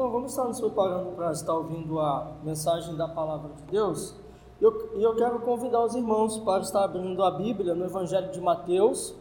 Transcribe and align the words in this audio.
Então 0.00 0.10
vamos 0.10 0.30
estar 0.30 0.44
nos 0.44 0.58
preparando 0.58 1.14
para 1.14 1.30
estar 1.30 1.52
ouvindo 1.52 2.00
a 2.00 2.34
mensagem 2.42 2.96
da 2.96 3.06
palavra 3.06 3.52
de 3.52 3.62
Deus. 3.64 4.14
E 4.58 4.64
eu, 4.64 4.72
eu 4.98 5.14
quero 5.14 5.40
convidar 5.40 5.84
os 5.84 5.94
irmãos 5.94 6.38
para 6.38 6.62
estar 6.62 6.84
abrindo 6.84 7.22
a 7.22 7.30
Bíblia 7.30 7.74
no 7.74 7.84
Evangelho 7.84 8.32
de 8.32 8.40
Mateus, 8.40 9.14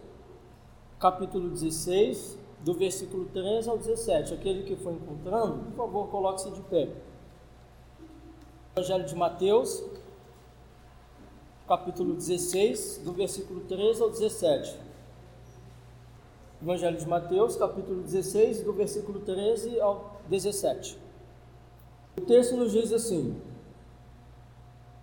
capítulo 0.97 1.49
16, 1.49 2.39
do 2.61 2.73
versículo 2.75 3.25
13 3.25 3.69
ao 3.69 3.77
17. 3.77 4.33
Aquele 4.33 4.63
que 4.63 4.77
for 4.77 4.93
encontrando, 4.93 5.65
por 5.65 5.73
favor, 5.73 6.07
coloque-se 6.07 6.49
de 6.49 6.61
pé. 6.61 6.87
Evangelho 8.73 9.05
de 9.05 9.15
Mateus, 9.17 9.83
capítulo 11.67 12.13
16, 12.13 13.01
do 13.03 13.11
versículo 13.11 13.59
13 13.65 14.01
ao 14.01 14.09
17. 14.11 14.79
Evangelho 16.61 16.97
de 16.97 17.05
Mateus, 17.05 17.57
capítulo 17.57 18.01
16, 18.01 18.63
do 18.63 18.71
versículo 18.71 19.19
13 19.19 19.77
ao 19.81 20.18
17. 20.29 20.97
O 22.17 22.21
texto 22.21 22.55
nos 22.55 22.71
diz 22.71 22.93
assim: 22.93 23.35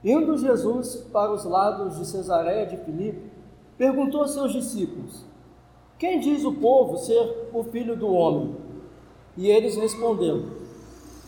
Indo 0.05 0.39
Jesus 0.39 0.97
para 1.12 1.33
os 1.33 1.45
lados 1.45 1.99
de 1.99 2.07
Cesareia 2.07 2.66
de 2.66 2.77
Filipe, 2.77 3.30
perguntou 3.77 4.23
a 4.23 4.29
seus 4.29 4.52
discípulos: 4.52 5.25
Quem 5.99 6.21
diz 6.21 6.45
o 6.45 6.52
povo 6.52 6.97
ser 6.99 7.49
o 7.52 7.65
filho 7.65 7.97
do 7.97 8.09
homem? 8.09 8.55
E 9.37 9.49
eles 9.49 9.77
responderam: 9.77 10.45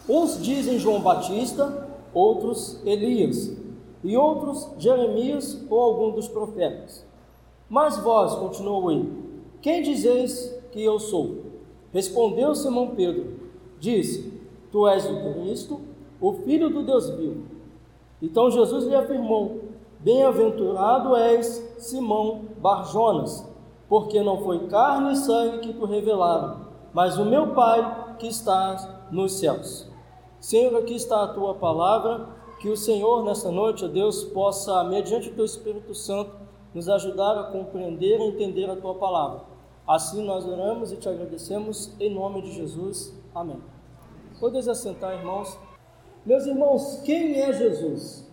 Uns 0.08 0.40
dizem 0.40 0.78
João 0.78 1.00
Batista, 1.00 1.88
outros 2.14 2.80
Elias, 2.84 3.56
e 4.04 4.16
outros 4.16 4.68
Jeremias 4.78 5.60
ou 5.68 5.80
algum 5.80 6.10
dos 6.12 6.28
profetas. 6.28 7.04
Mas 7.68 7.98
vós, 7.98 8.34
continuou 8.34 8.90
ele, 8.90 9.12
quem 9.60 9.82
dizeis 9.82 10.54
que 10.70 10.82
eu 10.82 10.98
sou? 10.98 11.42
Respondeu 11.92 12.54
Simão 12.54 12.94
Pedro: 12.94 13.47
Disse: 13.78 14.42
Tu 14.70 14.86
és 14.88 15.06
o 15.06 15.32
Cristo, 15.32 15.80
o 16.20 16.32
Filho 16.32 16.70
do 16.70 16.82
Deus 16.82 17.08
vivo. 17.10 17.44
Então 18.20 18.50
Jesus 18.50 18.84
lhe 18.84 18.94
afirmou: 18.94 19.60
Bem-aventurado 20.00 21.16
és, 21.16 21.74
Simão 21.78 22.42
Barjonas, 22.58 23.48
porque 23.88 24.22
não 24.22 24.38
foi 24.38 24.66
carne 24.68 25.12
e 25.12 25.16
sangue 25.16 25.58
que 25.58 25.72
tu 25.72 25.84
revelaram, 25.84 26.66
mas 26.92 27.18
o 27.18 27.24
meu 27.24 27.48
Pai 27.54 28.16
que 28.18 28.26
está 28.26 29.06
nos 29.10 29.32
céus. 29.34 29.88
Senhor, 30.40 30.76
aqui 30.76 30.94
está 30.94 31.22
a 31.24 31.28
tua 31.28 31.54
palavra, 31.54 32.28
que 32.60 32.68
o 32.68 32.76
Senhor 32.76 33.24
nessa 33.24 33.50
noite, 33.50 33.84
ó 33.84 33.88
Deus, 33.88 34.24
possa, 34.24 34.84
mediante 34.84 35.30
o 35.30 35.34
teu 35.34 35.44
Espírito 35.44 35.94
Santo, 35.94 36.30
nos 36.74 36.88
ajudar 36.88 37.38
a 37.38 37.44
compreender 37.44 38.20
e 38.20 38.28
entender 38.28 38.68
a 38.68 38.76
tua 38.76 38.94
palavra. 38.94 39.42
Assim 39.88 40.22
nós 40.22 40.46
oramos 40.46 40.92
e 40.92 40.96
te 40.96 41.08
agradecemos 41.08 41.90
em 41.98 42.12
nome 42.12 42.42
de 42.42 42.52
Jesus. 42.52 43.10
Amém. 43.34 43.58
Podeis 44.38 44.68
assentar, 44.68 45.14
irmãos. 45.14 45.58
Meus 46.26 46.44
irmãos, 46.44 47.00
quem 47.06 47.40
é 47.40 47.50
Jesus? 47.54 48.30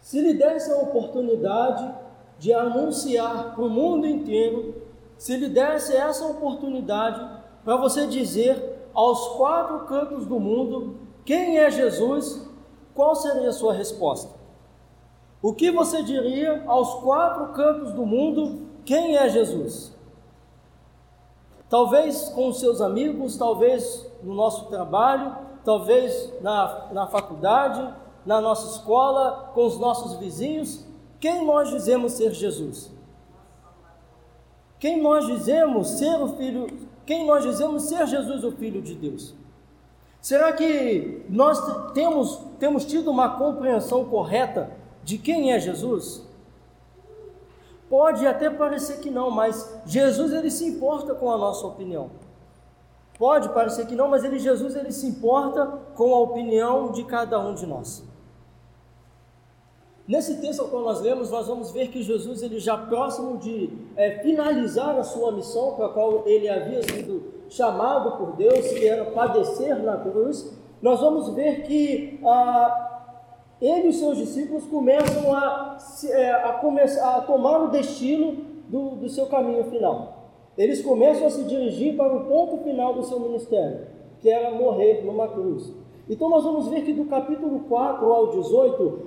Se 0.00 0.20
lhe 0.20 0.34
desse 0.34 0.72
a 0.72 0.76
oportunidade 0.78 1.94
de 2.36 2.52
anunciar 2.52 3.54
para 3.54 3.62
o 3.62 3.70
mundo 3.70 4.08
inteiro, 4.08 4.82
se 5.16 5.36
lhe 5.36 5.48
desse 5.48 5.94
essa 5.94 6.26
oportunidade 6.26 7.24
para 7.64 7.76
você 7.76 8.08
dizer 8.08 8.90
aos 8.92 9.36
quatro 9.36 9.86
cantos 9.86 10.26
do 10.26 10.40
mundo 10.40 10.96
quem 11.24 11.58
é 11.58 11.70
Jesus, 11.70 12.44
qual 12.92 13.14
seria 13.14 13.50
a 13.50 13.52
sua 13.52 13.72
resposta? 13.72 14.34
O 15.40 15.54
que 15.54 15.70
você 15.70 16.02
diria 16.02 16.64
aos 16.66 16.94
quatro 17.04 17.52
cantos 17.52 17.92
do 17.92 18.04
mundo 18.04 18.66
quem 18.84 19.16
é 19.16 19.28
Jesus? 19.28 19.93
Talvez 21.68 22.28
com 22.30 22.48
os 22.48 22.60
seus 22.60 22.80
amigos, 22.80 23.36
talvez 23.36 24.06
no 24.22 24.34
nosso 24.34 24.66
trabalho, 24.66 25.36
talvez 25.64 26.32
na, 26.40 26.88
na 26.92 27.06
faculdade, 27.06 27.94
na 28.24 28.40
nossa 28.40 28.76
escola, 28.76 29.50
com 29.54 29.66
os 29.66 29.78
nossos 29.78 30.18
vizinhos. 30.18 30.84
Quem 31.18 31.44
nós 31.44 31.70
dizemos 31.70 32.12
ser 32.12 32.32
Jesus? 32.32 32.92
Quem 34.78 35.00
nós 35.00 35.26
dizemos 35.26 35.88
ser 35.90 36.20
o 36.20 36.28
filho, 36.36 36.66
quem 37.06 37.26
nós 37.26 37.42
dizemos 37.42 37.84
ser 37.84 38.06
Jesus, 38.06 38.44
o 38.44 38.52
filho 38.52 38.82
de 38.82 38.94
Deus? 38.94 39.34
Será 40.20 40.52
que 40.52 41.24
nós 41.28 41.58
temos, 41.92 42.40
temos 42.58 42.84
tido 42.84 43.10
uma 43.10 43.36
compreensão 43.36 44.04
correta 44.04 44.70
de 45.02 45.18
quem 45.18 45.52
é 45.52 45.58
Jesus? 45.58 46.23
Pode 47.88 48.26
até 48.26 48.48
parecer 48.50 48.98
que 48.98 49.10
não, 49.10 49.30
mas 49.30 49.80
Jesus 49.84 50.32
ele 50.32 50.50
se 50.50 50.64
importa 50.64 51.14
com 51.14 51.30
a 51.30 51.38
nossa 51.38 51.66
opinião. 51.66 52.10
Pode 53.18 53.48
parecer 53.50 53.86
que 53.86 53.94
não, 53.94 54.08
mas 54.08 54.24
ele 54.24 54.38
Jesus 54.38 54.74
ele 54.74 54.90
se 54.90 55.06
importa 55.06 55.66
com 55.94 56.14
a 56.14 56.20
opinião 56.20 56.90
de 56.90 57.04
cada 57.04 57.38
um 57.38 57.54
de 57.54 57.66
nós. 57.66 58.02
Nesse 60.06 60.38
texto 60.40 60.60
ao 60.60 60.68
qual 60.68 60.82
nós 60.82 61.00
lemos, 61.00 61.30
nós 61.30 61.46
vamos 61.46 61.70
ver 61.70 61.88
que 61.88 62.02
Jesus 62.02 62.42
ele 62.42 62.58
já 62.58 62.76
próximo 62.76 63.38
de 63.38 63.70
é, 63.96 64.18
finalizar 64.18 64.98
a 64.98 65.02
sua 65.02 65.32
missão 65.32 65.74
para 65.74 65.86
a 65.86 65.88
qual 65.88 66.24
ele 66.26 66.46
havia 66.48 66.82
sido 66.82 67.32
chamado 67.48 68.18
por 68.18 68.36
Deus, 68.36 68.66
que 68.68 68.86
era 68.86 69.06
padecer 69.12 69.82
na 69.82 69.96
cruz. 69.96 70.52
Nós 70.82 71.00
vamos 71.00 71.30
ver 71.30 71.62
que 71.62 72.20
ah, 72.22 72.93
ele 73.60 73.86
e 73.86 73.88
os 73.90 73.96
seus 73.96 74.18
discípulos 74.18 74.64
começam 74.66 75.32
a, 75.34 75.78
é, 76.10 76.30
a, 76.30 76.60
a 77.16 77.20
tomar 77.22 77.64
o 77.64 77.68
destino 77.68 78.44
do, 78.68 78.96
do 78.96 79.08
seu 79.08 79.26
caminho 79.26 79.64
final. 79.64 80.30
Eles 80.56 80.82
começam 80.82 81.26
a 81.26 81.30
se 81.30 81.44
dirigir 81.44 81.96
para 81.96 82.14
o 82.14 82.24
ponto 82.26 82.62
final 82.62 82.94
do 82.94 83.04
seu 83.04 83.18
ministério, 83.20 83.86
que 84.20 84.28
era 84.28 84.52
morrer 84.52 85.04
numa 85.04 85.28
cruz. 85.28 85.72
Então 86.08 86.28
nós 86.28 86.44
vamos 86.44 86.68
ver 86.68 86.82
que 86.82 86.92
do 86.92 87.06
capítulo 87.06 87.60
4 87.60 88.12
ao 88.12 88.30
18, 88.30 89.02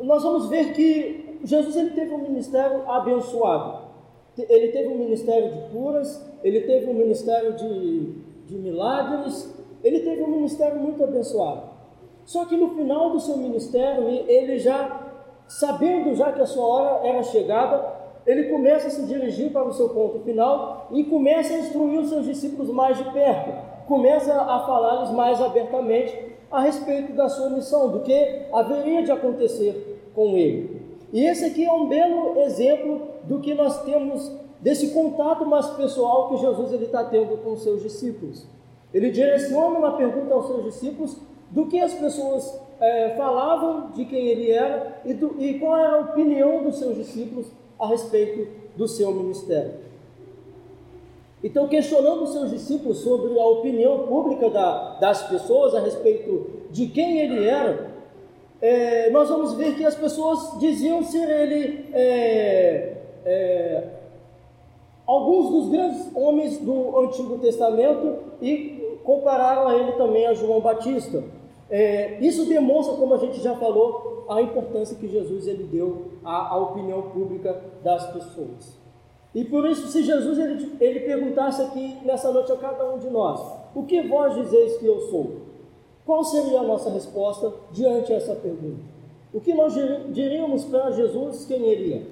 nós 0.00 0.22
vamos 0.22 0.48
ver 0.48 0.72
que 0.72 1.38
Jesus 1.42 1.76
ele 1.76 1.90
teve 1.90 2.12
um 2.12 2.22
ministério 2.22 2.88
abençoado. 2.88 3.86
Ele 4.36 4.68
teve 4.68 4.88
um 4.88 4.98
ministério 4.98 5.50
de 5.50 5.70
curas, 5.70 6.22
ele 6.44 6.60
teve 6.60 6.90
um 6.90 6.94
ministério 6.94 7.54
de, 7.54 8.12
de 8.46 8.58
milagres, 8.58 9.54
ele 9.82 10.00
teve 10.00 10.22
um 10.22 10.30
ministério 10.30 10.78
muito 10.78 11.02
abençoado. 11.02 11.75
Só 12.26 12.44
que 12.44 12.56
no 12.56 12.74
final 12.74 13.10
do 13.10 13.20
seu 13.20 13.36
ministério, 13.36 14.06
ele 14.08 14.58
já, 14.58 15.00
sabendo 15.46 16.14
já 16.14 16.32
que 16.32 16.42
a 16.42 16.46
sua 16.46 16.66
hora 16.66 17.06
era 17.06 17.22
chegada, 17.22 17.94
ele 18.26 18.50
começa 18.50 18.88
a 18.88 18.90
se 18.90 19.06
dirigir 19.06 19.52
para 19.52 19.68
o 19.68 19.72
seu 19.72 19.90
ponto 19.90 20.18
final 20.24 20.88
e 20.90 21.04
começa 21.04 21.54
a 21.54 21.58
instruir 21.58 22.00
os 22.00 22.08
seus 22.08 22.26
discípulos 22.26 22.68
mais 22.68 22.98
de 22.98 23.04
perto, 23.12 23.52
começa 23.86 24.34
a 24.34 24.66
falar-lhes 24.66 25.10
mais 25.12 25.40
abertamente 25.40 26.12
a 26.50 26.60
respeito 26.60 27.12
da 27.12 27.28
sua 27.28 27.50
missão, 27.50 27.88
do 27.90 28.00
que 28.00 28.46
haveria 28.52 29.04
de 29.04 29.12
acontecer 29.12 30.10
com 30.12 30.36
ele. 30.36 30.82
E 31.12 31.24
esse 31.24 31.44
aqui 31.44 31.64
é 31.64 31.72
um 31.72 31.86
belo 31.86 32.40
exemplo 32.40 33.02
do 33.22 33.38
que 33.38 33.54
nós 33.54 33.82
temos 33.84 34.32
desse 34.60 34.88
contato 34.88 35.46
mais 35.46 35.68
pessoal 35.70 36.28
que 36.28 36.38
Jesus 36.38 36.72
ele 36.72 36.86
está 36.86 37.04
tendo 37.04 37.36
com 37.38 37.52
os 37.52 37.62
seus 37.62 37.82
discípulos. 37.82 38.44
Ele 38.92 39.10
direciona 39.10 39.78
uma 39.78 39.92
pergunta 39.92 40.34
aos 40.34 40.46
seus 40.46 40.64
discípulos 40.64 41.16
do 41.50 41.66
que 41.66 41.80
as 41.80 41.94
pessoas 41.94 42.60
é, 42.80 43.10
falavam 43.16 43.90
de 43.92 44.04
quem 44.04 44.26
ele 44.26 44.50
era 44.50 45.00
e, 45.04 45.14
do, 45.14 45.36
e 45.38 45.58
qual 45.58 45.76
era 45.78 45.96
a 45.96 46.00
opinião 46.00 46.62
dos 46.62 46.78
seus 46.78 46.96
discípulos 46.96 47.46
a 47.78 47.86
respeito 47.86 48.48
do 48.76 48.86
seu 48.86 49.12
ministério. 49.12 49.86
Então, 51.42 51.68
questionando 51.68 52.24
os 52.24 52.32
seus 52.32 52.50
discípulos 52.50 52.98
sobre 52.98 53.38
a 53.38 53.46
opinião 53.46 54.06
pública 54.06 54.50
da, 54.50 54.94
das 54.94 55.22
pessoas 55.28 55.74
a 55.74 55.80
respeito 55.80 56.64
de 56.70 56.88
quem 56.88 57.20
ele 57.20 57.46
era, 57.46 57.94
é, 58.60 59.10
nós 59.10 59.28
vamos 59.28 59.54
ver 59.54 59.76
que 59.76 59.84
as 59.84 59.94
pessoas 59.94 60.58
diziam 60.58 61.02
ser 61.02 61.28
ele 61.28 61.88
é, 61.92 62.96
é, 63.24 63.84
alguns 65.06 65.50
dos 65.50 65.68
grandes 65.68 66.10
homens 66.14 66.58
do 66.58 66.98
Antigo 67.00 67.38
Testamento 67.38 68.16
e 68.40 68.98
compararam 69.04 69.68
a 69.68 69.74
ele 69.76 69.92
também 69.92 70.26
a 70.26 70.34
João 70.34 70.60
Batista. 70.60 71.22
É, 71.68 72.18
isso 72.20 72.46
demonstra, 72.46 72.96
como 72.96 73.14
a 73.14 73.18
gente 73.18 73.40
já 73.40 73.54
falou, 73.56 74.24
a 74.28 74.40
importância 74.40 74.96
que 74.96 75.08
Jesus 75.08 75.46
ele 75.46 75.64
deu 75.64 76.12
à, 76.24 76.54
à 76.54 76.56
opinião 76.56 77.02
pública 77.10 77.60
das 77.82 78.06
pessoas. 78.12 78.76
E 79.34 79.44
por 79.44 79.68
isso, 79.68 79.88
se 79.88 80.02
Jesus 80.02 80.38
ele, 80.38 80.76
ele 80.80 81.00
perguntasse 81.00 81.60
aqui 81.62 81.98
nessa 82.04 82.32
noite 82.32 82.50
a 82.52 82.56
cada 82.56 82.90
um 82.92 82.98
de 82.98 83.10
nós: 83.10 83.40
O 83.74 83.82
que 83.82 84.02
vós 84.02 84.34
dizeis 84.34 84.78
que 84.78 84.86
eu 84.86 85.00
sou? 85.02 85.46
Qual 86.04 86.24
seria 86.24 86.60
a 86.60 86.62
nossa 86.62 86.88
resposta 86.90 87.52
diante 87.72 88.08
dessa 88.08 88.34
pergunta? 88.34 88.80
O 89.34 89.40
que 89.40 89.52
nós 89.52 89.74
diríamos 90.14 90.64
para 90.64 90.92
Jesus 90.92 91.44
quem 91.44 91.66
ele 91.66 91.94
é? 91.94 92.02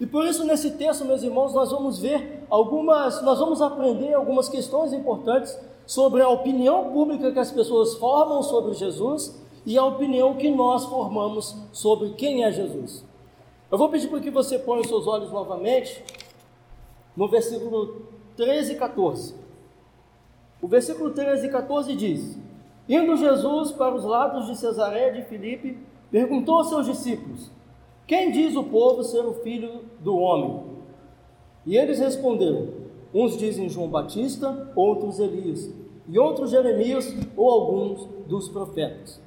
E 0.00 0.06
por 0.06 0.24
isso, 0.26 0.44
nesse 0.44 0.72
texto, 0.72 1.04
meus 1.04 1.22
irmãos, 1.22 1.54
nós 1.54 1.70
vamos 1.70 2.00
ver 2.00 2.44
algumas, 2.50 3.22
nós 3.22 3.38
vamos 3.38 3.62
aprender 3.62 4.12
algumas 4.12 4.48
questões 4.48 4.92
importantes 4.92 5.58
sobre 5.88 6.20
a 6.20 6.28
opinião 6.28 6.92
pública 6.92 7.32
que 7.32 7.38
as 7.38 7.50
pessoas 7.50 7.94
formam 7.94 8.42
sobre 8.42 8.74
Jesus 8.74 9.42
e 9.64 9.78
a 9.78 9.84
opinião 9.86 10.34
que 10.34 10.50
nós 10.50 10.84
formamos 10.84 11.56
sobre 11.72 12.10
quem 12.10 12.44
é 12.44 12.52
Jesus. 12.52 13.02
Eu 13.72 13.78
vou 13.78 13.88
pedir 13.88 14.08
para 14.08 14.20
que 14.20 14.30
você 14.30 14.58
ponha 14.58 14.82
os 14.82 14.86
seus 14.86 15.06
olhos 15.06 15.32
novamente 15.32 16.04
no 17.16 17.26
versículo 17.26 18.02
13 18.36 18.74
e 18.74 18.76
14. 18.76 19.34
O 20.60 20.68
versículo 20.68 21.10
13 21.10 21.46
e 21.46 21.50
14 21.50 21.96
diz: 21.96 22.38
Indo 22.86 23.16
Jesus 23.16 23.72
para 23.72 23.94
os 23.94 24.04
lados 24.04 24.46
de 24.46 24.56
Cesareia 24.56 25.10
de 25.10 25.22
Filipe, 25.22 25.78
perguntou 26.10 26.56
aos 26.56 26.68
seus 26.68 26.84
discípulos: 26.84 27.50
Quem 28.06 28.30
diz 28.30 28.54
o 28.56 28.64
povo 28.64 29.02
ser 29.02 29.24
o 29.24 29.32
filho 29.32 29.86
do 30.00 30.18
homem? 30.18 30.64
E 31.64 31.78
eles 31.78 31.98
responderam: 31.98 32.68
Uns 33.14 33.38
dizem 33.38 33.70
João 33.70 33.88
Batista, 33.88 34.70
outros 34.76 35.18
Elias, 35.18 35.77
e 36.08 36.18
outros 36.18 36.50
Jeremias 36.50 37.14
ou 37.36 37.50
alguns 37.50 38.06
dos 38.26 38.48
profetas. 38.48 39.20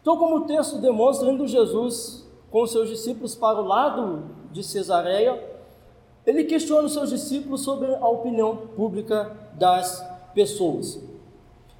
Então, 0.00 0.16
como 0.16 0.36
o 0.36 0.40
texto 0.42 0.78
demonstra, 0.78 1.30
indo 1.30 1.46
Jesus 1.46 2.26
com 2.50 2.66
seus 2.66 2.88
discípulos 2.88 3.34
para 3.34 3.60
o 3.60 3.64
lado 3.64 4.24
de 4.50 4.62
Cesareia, 4.62 5.42
ele 6.26 6.44
questiona 6.44 6.86
os 6.86 6.92
seus 6.92 7.10
discípulos 7.10 7.62
sobre 7.62 7.94
a 7.94 8.08
opinião 8.08 8.56
pública 8.76 9.36
das 9.54 10.04
pessoas. 10.34 11.02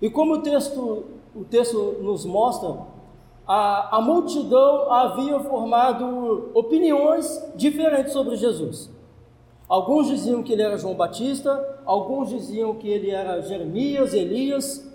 E 0.01 0.11
como 0.11 0.35
o 0.35 0.43
texto, 0.43 1.05
o 1.35 1.45
texto 1.45 1.97
nos 2.01 2.25
mostra, 2.25 2.77
a, 3.47 3.99
a 3.99 4.01
multidão 4.01 4.91
havia 4.93 5.39
formado 5.41 6.51
opiniões 6.55 7.43
diferentes 7.55 8.12
sobre 8.12 8.37
Jesus. 8.37 8.91
Alguns 9.69 10.09
diziam 10.09 10.43
que 10.43 10.53
ele 10.53 10.62
era 10.62 10.77
João 10.77 10.95
Batista, 10.95 11.74
alguns 11.85 12.31
diziam 12.31 12.75
que 12.75 12.89
ele 12.89 13.11
era 13.11 13.43
Jeremias, 13.43 14.13
Elias. 14.15 14.87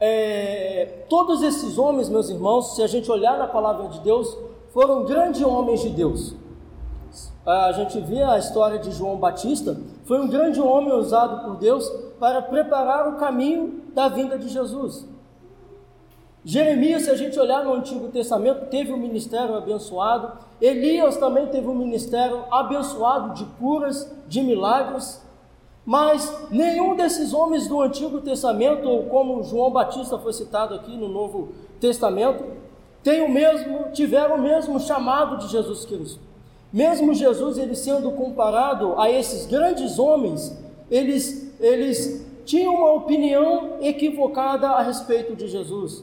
É, 0.00 1.04
todos 1.08 1.42
esses 1.42 1.78
homens, 1.78 2.08
meus 2.08 2.28
irmãos, 2.28 2.74
se 2.74 2.82
a 2.82 2.86
gente 2.86 3.10
olhar 3.10 3.38
na 3.38 3.46
palavra 3.46 3.88
de 3.88 4.00
Deus, 4.00 4.36
foram 4.72 5.04
grandes 5.04 5.42
homens 5.42 5.80
de 5.80 5.90
Deus. 5.90 6.34
A 7.46 7.72
gente 7.72 8.00
vê 8.00 8.22
a 8.22 8.38
história 8.38 8.78
de 8.78 8.90
João 8.90 9.16
Batista, 9.16 9.76
foi 10.04 10.18
um 10.20 10.28
grande 10.28 10.60
homem 10.60 10.92
usado 10.92 11.44
por 11.44 11.56
Deus 11.56 11.88
para 12.18 12.40
preparar 12.40 13.08
o 13.08 13.16
caminho 13.16 13.82
da 13.94 14.08
vinda 14.08 14.38
de 14.38 14.48
Jesus. 14.48 15.06
Jeremias, 16.44 17.04
se 17.04 17.10
a 17.10 17.16
gente 17.16 17.40
olhar 17.40 17.64
no 17.64 17.72
Antigo 17.72 18.08
Testamento, 18.08 18.66
teve 18.66 18.92
um 18.92 18.98
ministério 18.98 19.54
abençoado. 19.54 20.32
Elias 20.60 21.16
também 21.16 21.46
teve 21.46 21.66
um 21.66 21.74
ministério 21.74 22.44
abençoado 22.50 23.32
de 23.32 23.46
curas, 23.58 24.10
de 24.28 24.42
milagres. 24.42 25.23
Mas 25.84 26.48
nenhum 26.50 26.96
desses 26.96 27.34
homens 27.34 27.68
do 27.68 27.80
Antigo 27.80 28.20
Testamento, 28.20 28.88
ou 28.88 29.04
como 29.04 29.42
João 29.42 29.70
Batista 29.70 30.18
foi 30.18 30.32
citado 30.32 30.74
aqui 30.74 30.96
no 30.96 31.08
Novo 31.08 31.48
Testamento, 31.78 32.44
tem 33.02 33.20
o 33.20 33.28
mesmo, 33.28 33.90
tiveram 33.92 34.36
o 34.36 34.40
mesmo 34.40 34.80
chamado 34.80 35.36
de 35.36 35.48
Jesus 35.48 35.84
Cristo. 35.84 36.20
Mesmo 36.72 37.12
Jesus 37.14 37.58
ele 37.58 37.74
sendo 37.74 38.10
comparado 38.12 38.98
a 38.98 39.10
esses 39.10 39.46
grandes 39.46 39.98
homens, 39.98 40.58
eles, 40.90 41.54
eles 41.60 42.26
tinham 42.44 42.74
uma 42.74 42.92
opinião 42.92 43.76
equivocada 43.80 44.68
a 44.70 44.82
respeito 44.82 45.36
de 45.36 45.48
Jesus. 45.48 46.02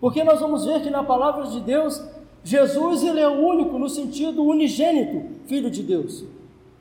Porque 0.00 0.22
nós 0.22 0.40
vamos 0.40 0.64
ver 0.64 0.82
que 0.82 0.90
na 0.90 1.02
palavra 1.02 1.46
de 1.46 1.60
Deus, 1.60 2.02
Jesus 2.44 3.02
ele 3.02 3.20
é 3.20 3.28
o 3.28 3.44
único 3.44 3.78
no 3.78 3.88
sentido 3.88 4.44
unigênito, 4.44 5.26
filho 5.46 5.70
de 5.70 5.82
Deus. 5.82 6.22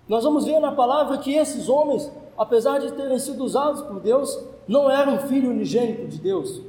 Nós 0.08 0.24
vamos 0.24 0.46
ver 0.46 0.60
na 0.60 0.72
palavra 0.72 1.18
que 1.18 1.34
esses 1.34 1.68
homens, 1.68 2.12
apesar 2.38 2.80
de 2.80 2.92
terem 2.94 3.20
sido 3.20 3.44
usados 3.44 3.82
por 3.82 4.00
Deus, 4.00 4.38
não 4.68 4.90
eram 4.90 5.20
filho 5.28 5.52
unigênito 5.52 6.08
de 6.08 6.18
Deus. 6.20 6.62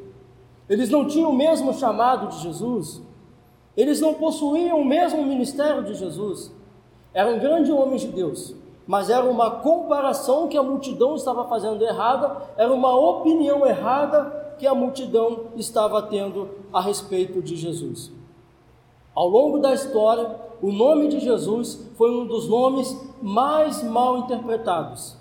Eles 0.68 0.90
não 0.90 1.06
tinham 1.06 1.30
o 1.30 1.36
mesmo 1.36 1.72
chamado 1.72 2.28
de 2.28 2.42
Jesus. 2.42 3.02
Eles 3.76 4.00
não 4.00 4.14
possuíam 4.14 4.80
o 4.80 4.84
mesmo 4.84 5.24
ministério 5.24 5.84
de 5.84 5.94
Jesus. 5.94 6.52
Eram 7.12 7.38
grandes 7.38 7.70
homens 7.70 8.02
de 8.02 8.08
Deus, 8.08 8.54
mas 8.86 9.08
era 9.10 9.24
uma 9.24 9.50
comparação 9.50 10.48
que 10.48 10.56
a 10.56 10.62
multidão 10.62 11.14
estava 11.14 11.44
fazendo 11.48 11.82
errada, 11.82 12.42
era 12.56 12.72
uma 12.72 12.94
opinião 12.94 13.66
errada 13.66 14.54
que 14.58 14.66
a 14.66 14.74
multidão 14.74 15.46
estava 15.56 16.02
tendo 16.02 16.48
a 16.72 16.80
respeito 16.80 17.42
de 17.42 17.56
Jesus. 17.56 18.10
Ao 19.14 19.28
longo 19.28 19.58
da 19.58 19.72
história, 19.72 20.36
o 20.60 20.72
nome 20.72 21.08
de 21.08 21.20
Jesus 21.20 21.90
foi 21.96 22.10
um 22.10 22.26
dos 22.26 22.48
nomes 22.48 22.94
mais 23.22 23.82
mal 23.82 24.18
interpretados. 24.18 25.16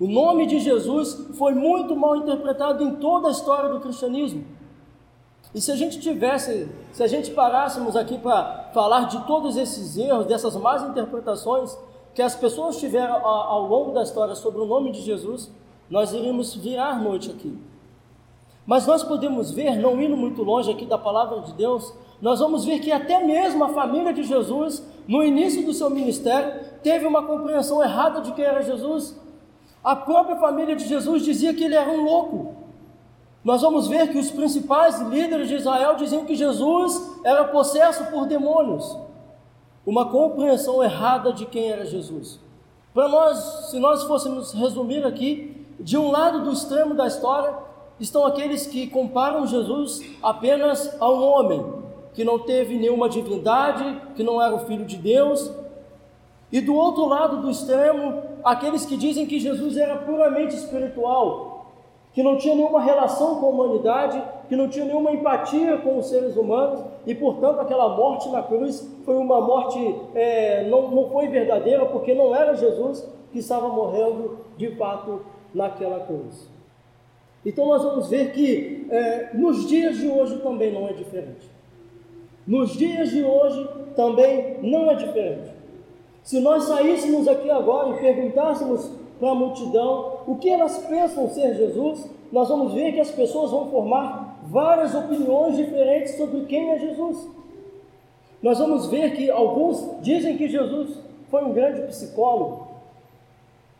O 0.00 0.06
nome 0.06 0.46
de 0.46 0.58
Jesus 0.58 1.28
foi 1.36 1.52
muito 1.52 1.94
mal 1.94 2.16
interpretado 2.16 2.82
em 2.82 2.96
toda 2.96 3.28
a 3.28 3.30
história 3.30 3.68
do 3.68 3.80
cristianismo. 3.80 4.42
E 5.54 5.60
se 5.60 5.70
a 5.70 5.76
gente 5.76 6.00
tivesse, 6.00 6.70
se 6.90 7.02
a 7.02 7.06
gente 7.06 7.32
parássemos 7.32 7.94
aqui 7.94 8.16
para 8.16 8.70
falar 8.72 9.08
de 9.08 9.20
todos 9.26 9.58
esses 9.58 9.98
erros, 9.98 10.24
dessas 10.24 10.56
más 10.56 10.82
interpretações 10.82 11.76
que 12.14 12.22
as 12.22 12.34
pessoas 12.34 12.78
tiveram 12.78 13.26
ao 13.26 13.66
longo 13.66 13.92
da 13.92 14.02
história 14.02 14.34
sobre 14.34 14.62
o 14.62 14.64
nome 14.64 14.90
de 14.90 15.02
Jesus, 15.02 15.50
nós 15.90 16.14
iríamos 16.14 16.54
virar 16.54 17.02
noite 17.02 17.30
aqui. 17.30 17.58
Mas 18.64 18.86
nós 18.86 19.02
podemos 19.02 19.50
ver, 19.50 19.76
não 19.76 20.00
indo 20.00 20.16
muito 20.16 20.42
longe 20.42 20.70
aqui 20.70 20.86
da 20.86 20.96
palavra 20.96 21.40
de 21.40 21.52
Deus, 21.52 21.92
nós 22.22 22.38
vamos 22.38 22.64
ver 22.64 22.78
que 22.78 22.90
até 22.90 23.22
mesmo 23.22 23.64
a 23.64 23.68
família 23.68 24.14
de 24.14 24.22
Jesus, 24.22 24.82
no 25.06 25.22
início 25.22 25.62
do 25.64 25.74
seu 25.74 25.90
ministério, 25.90 26.64
teve 26.82 27.06
uma 27.06 27.22
compreensão 27.22 27.82
errada 27.82 28.22
de 28.22 28.32
quem 28.32 28.44
era 28.44 28.62
Jesus. 28.62 29.14
A 29.82 29.96
própria 29.96 30.36
família 30.36 30.76
de 30.76 30.86
Jesus 30.86 31.24
dizia 31.24 31.54
que 31.54 31.64
ele 31.64 31.74
era 31.74 31.90
um 31.90 32.04
louco. 32.04 32.54
Nós 33.42 33.62
vamos 33.62 33.88
ver 33.88 34.08
que 34.10 34.18
os 34.18 34.30
principais 34.30 35.00
líderes 35.00 35.48
de 35.48 35.54
Israel 35.54 35.96
diziam 35.96 36.26
que 36.26 36.34
Jesus 36.34 37.18
era 37.24 37.44
possesso 37.44 38.04
por 38.06 38.26
demônios. 38.26 38.98
Uma 39.86 40.10
compreensão 40.10 40.82
errada 40.82 41.32
de 41.32 41.46
quem 41.46 41.70
era 41.70 41.86
Jesus. 41.86 42.38
Para 42.92 43.08
nós, 43.08 43.70
se 43.70 43.78
nós 43.78 44.02
fôssemos 44.02 44.52
resumir 44.52 45.06
aqui, 45.06 45.66
de 45.78 45.96
um 45.96 46.10
lado 46.10 46.44
do 46.44 46.52
extremo 46.52 46.94
da 46.94 47.06
história, 47.06 47.54
estão 47.98 48.26
aqueles 48.26 48.66
que 48.66 48.86
comparam 48.88 49.46
Jesus 49.46 50.02
apenas 50.22 51.00
a 51.00 51.08
um 51.08 51.22
homem, 51.22 51.64
que 52.12 52.24
não 52.24 52.38
teve 52.38 52.76
nenhuma 52.76 53.08
divindade, 53.08 54.02
que 54.14 54.22
não 54.22 54.42
era 54.42 54.54
o 54.54 54.66
filho 54.66 54.84
de 54.84 54.96
Deus. 54.96 55.50
E 56.52 56.60
do 56.60 56.74
outro 56.74 57.06
lado 57.06 57.42
do 57.42 57.50
extremo, 57.50 58.22
aqueles 58.42 58.84
que 58.84 58.96
dizem 58.96 59.26
que 59.26 59.38
Jesus 59.38 59.76
era 59.76 59.96
puramente 59.96 60.56
espiritual, 60.56 61.66
que 62.12 62.22
não 62.22 62.36
tinha 62.36 62.56
nenhuma 62.56 62.80
relação 62.80 63.36
com 63.36 63.46
a 63.46 63.50
humanidade, 63.50 64.20
que 64.48 64.56
não 64.56 64.68
tinha 64.68 64.84
nenhuma 64.84 65.12
empatia 65.12 65.78
com 65.78 65.98
os 65.98 66.06
seres 66.06 66.36
humanos, 66.36 66.82
e 67.06 67.14
portanto 67.14 67.60
aquela 67.60 67.96
morte 67.96 68.28
na 68.30 68.42
cruz 68.42 68.84
foi 69.04 69.16
uma 69.16 69.40
morte, 69.40 69.78
é, 70.14 70.68
não, 70.68 70.90
não 70.90 71.08
foi 71.08 71.28
verdadeira, 71.28 71.86
porque 71.86 72.14
não 72.14 72.34
era 72.34 72.54
Jesus 72.54 73.08
que 73.30 73.38
estava 73.38 73.68
morrendo 73.68 74.38
de 74.56 74.74
fato 74.74 75.20
naquela 75.54 76.00
cruz. 76.00 76.48
Então 77.46 77.66
nós 77.66 77.82
vamos 77.82 78.10
ver 78.10 78.32
que 78.32 78.86
é, 78.90 79.30
nos 79.34 79.68
dias 79.68 79.96
de 79.98 80.08
hoje 80.08 80.38
também 80.38 80.72
não 80.72 80.88
é 80.88 80.92
diferente. 80.92 81.48
Nos 82.46 82.72
dias 82.72 83.10
de 83.10 83.22
hoje 83.22 83.68
também 83.94 84.58
não 84.62 84.90
é 84.90 84.94
diferente. 84.94 85.59
Se 86.30 86.38
nós 86.38 86.62
saíssemos 86.62 87.26
aqui 87.26 87.50
agora 87.50 87.88
e 87.90 87.98
perguntássemos 87.98 88.88
para 89.18 89.32
a 89.32 89.34
multidão 89.34 90.18
o 90.28 90.36
que 90.36 90.48
elas 90.48 90.78
pensam 90.86 91.28
ser 91.28 91.56
Jesus, 91.56 92.08
nós 92.30 92.48
vamos 92.48 92.72
ver 92.72 92.92
que 92.92 93.00
as 93.00 93.10
pessoas 93.10 93.50
vão 93.50 93.68
formar 93.68 94.38
várias 94.44 94.94
opiniões 94.94 95.56
diferentes 95.56 96.16
sobre 96.16 96.42
quem 96.42 96.70
é 96.70 96.78
Jesus. 96.78 97.28
Nós 98.40 98.60
vamos 98.60 98.86
ver 98.86 99.16
que 99.16 99.28
alguns 99.28 99.84
dizem 100.02 100.36
que 100.36 100.48
Jesus 100.48 101.00
foi 101.28 101.44
um 101.44 101.52
grande 101.52 101.82
psicólogo, 101.88 102.68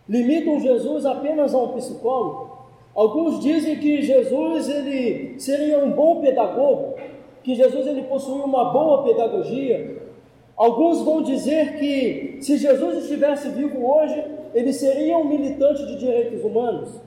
limitam 0.09 0.59
Jesus 0.59 1.07
apenas 1.07 1.55
a 1.55 1.59
um 1.59 1.69
psicólogo. 1.75 2.51
Alguns 2.97 3.39
dizem 3.39 3.79
que 3.79 4.03
Jesus 4.03 4.69
ele 4.69 5.39
seria 5.39 5.79
um 5.85 5.93
bom 5.93 6.21
pedagogo, 6.21 6.95
que 7.45 7.55
Jesus 7.55 7.87
ele 7.87 8.03
possuía 8.03 8.45
uma 8.45 8.73
boa 8.73 9.05
pedagogia. 9.05 10.10
Alguns 10.57 11.03
vão 11.03 11.23
dizer 11.23 11.79
que 11.79 12.39
se 12.41 12.57
Jesus 12.59 13.05
estivesse 13.05 13.49
vivo 13.49 13.85
hoje, 13.85 14.23
ele 14.55 14.73
seria 14.73 15.17
um 15.17 15.25
militante 15.25 15.87
de 15.87 15.97
direitos 15.97 16.45
humanos. 16.45 17.01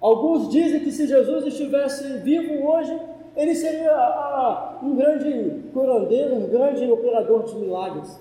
Alguns 0.00 0.50
dizem 0.50 0.80
que 0.80 0.92
se 0.92 1.06
Jesus 1.06 1.46
estivesse 1.46 2.18
vivo 2.18 2.68
hoje, 2.68 3.00
ele 3.36 3.54
seria 3.54 3.92
ah, 3.92 4.78
um 4.82 4.94
grande 4.94 5.62
curandeiro, 5.72 6.34
um 6.34 6.46
grande 6.48 6.90
operador 6.90 7.44
de 7.44 7.56
milagres. 7.56 8.20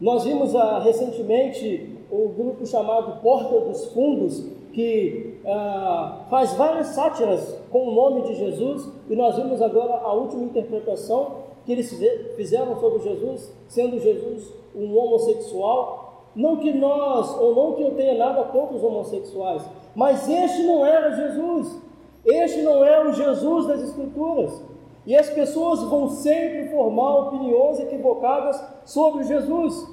Nós 0.00 0.24
vimos 0.24 0.54
ah, 0.54 0.78
recentemente 0.78 1.98
o 2.10 2.26
um 2.26 2.28
grupo 2.28 2.66
chamado 2.66 3.20
Porta 3.20 3.60
dos 3.60 3.86
Fundos, 3.86 4.46
que 4.72 5.38
ah, 5.44 6.24
faz 6.30 6.54
várias 6.54 6.88
sátiras 6.88 7.58
com 7.70 7.88
o 7.88 7.94
nome 7.94 8.22
de 8.22 8.34
Jesus, 8.34 8.88
e 9.10 9.16
nós 9.16 9.36
vimos 9.36 9.60
agora 9.60 9.94
a 9.94 10.12
última 10.12 10.44
interpretação 10.44 11.41
que 11.64 11.72
eles 11.72 11.92
fizeram 12.36 12.78
sobre 12.78 13.00
Jesus, 13.02 13.52
sendo 13.68 14.00
Jesus 14.00 14.52
um 14.74 14.96
homossexual. 14.96 16.28
Não 16.34 16.56
que 16.56 16.72
nós, 16.72 17.38
ou 17.38 17.54
não 17.54 17.74
que 17.74 17.82
eu 17.82 17.94
tenha 17.94 18.16
nada 18.16 18.44
contra 18.44 18.74
os 18.74 18.82
homossexuais, 18.82 19.62
mas 19.94 20.28
este 20.28 20.62
não 20.62 20.84
era 20.84 21.14
Jesus, 21.14 21.78
este 22.24 22.62
não 22.62 22.84
é 22.84 23.06
o 23.06 23.12
Jesus 23.12 23.66
das 23.66 23.82
Escrituras. 23.82 24.62
E 25.04 25.16
as 25.16 25.28
pessoas 25.28 25.82
vão 25.82 26.08
sempre 26.08 26.68
formar 26.68 27.26
opiniões 27.26 27.80
equivocadas 27.80 28.62
sobre 28.84 29.24
Jesus. 29.24 29.88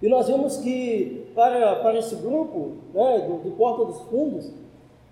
E 0.00 0.08
nós 0.08 0.28
vemos 0.28 0.58
que 0.58 1.30
para, 1.34 1.76
para 1.76 1.98
esse 1.98 2.14
grupo 2.16 2.72
né, 2.92 3.26
do, 3.26 3.38
do 3.38 3.56
Porta 3.56 3.84
dos 3.86 4.00
Fundos, 4.02 4.52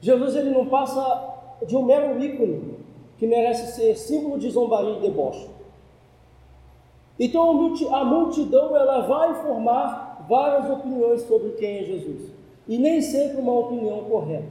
Jesus 0.00 0.36
ele 0.36 0.50
não 0.50 0.66
passa 0.66 1.34
de 1.66 1.76
um 1.76 1.82
mero 1.82 2.22
ícone 2.22 2.79
que 3.20 3.26
merece 3.26 3.74
ser 3.74 3.94
símbolo 3.96 4.38
de 4.38 4.48
zombaria 4.48 4.96
e 4.96 5.00
deboche. 5.00 5.46
Então 7.18 7.50
a 7.94 8.02
multidão 8.02 8.74
ela 8.74 9.02
vai 9.02 9.34
formar 9.42 10.24
várias 10.26 10.70
opiniões 10.70 11.20
sobre 11.24 11.50
quem 11.50 11.80
é 11.80 11.84
Jesus 11.84 12.30
e 12.66 12.78
nem 12.78 13.02
sempre 13.02 13.36
uma 13.36 13.52
opinião 13.52 14.04
correta. 14.04 14.48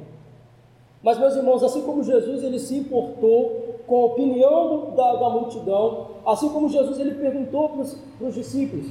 Mas 1.02 1.18
meus 1.18 1.36
irmãos, 1.36 1.64
assim 1.64 1.82
como 1.82 2.04
Jesus 2.04 2.44
ele 2.44 2.60
se 2.60 2.78
importou 2.78 3.80
com 3.88 4.04
a 4.04 4.06
opinião 4.06 4.92
da, 4.96 5.16
da 5.16 5.30
multidão, 5.32 6.10
assim 6.24 6.50
como 6.50 6.70
Jesus 6.70 7.00
ele 7.00 7.16
perguntou 7.16 7.70
para 7.70 8.28
os 8.28 8.36
discípulos 8.36 8.86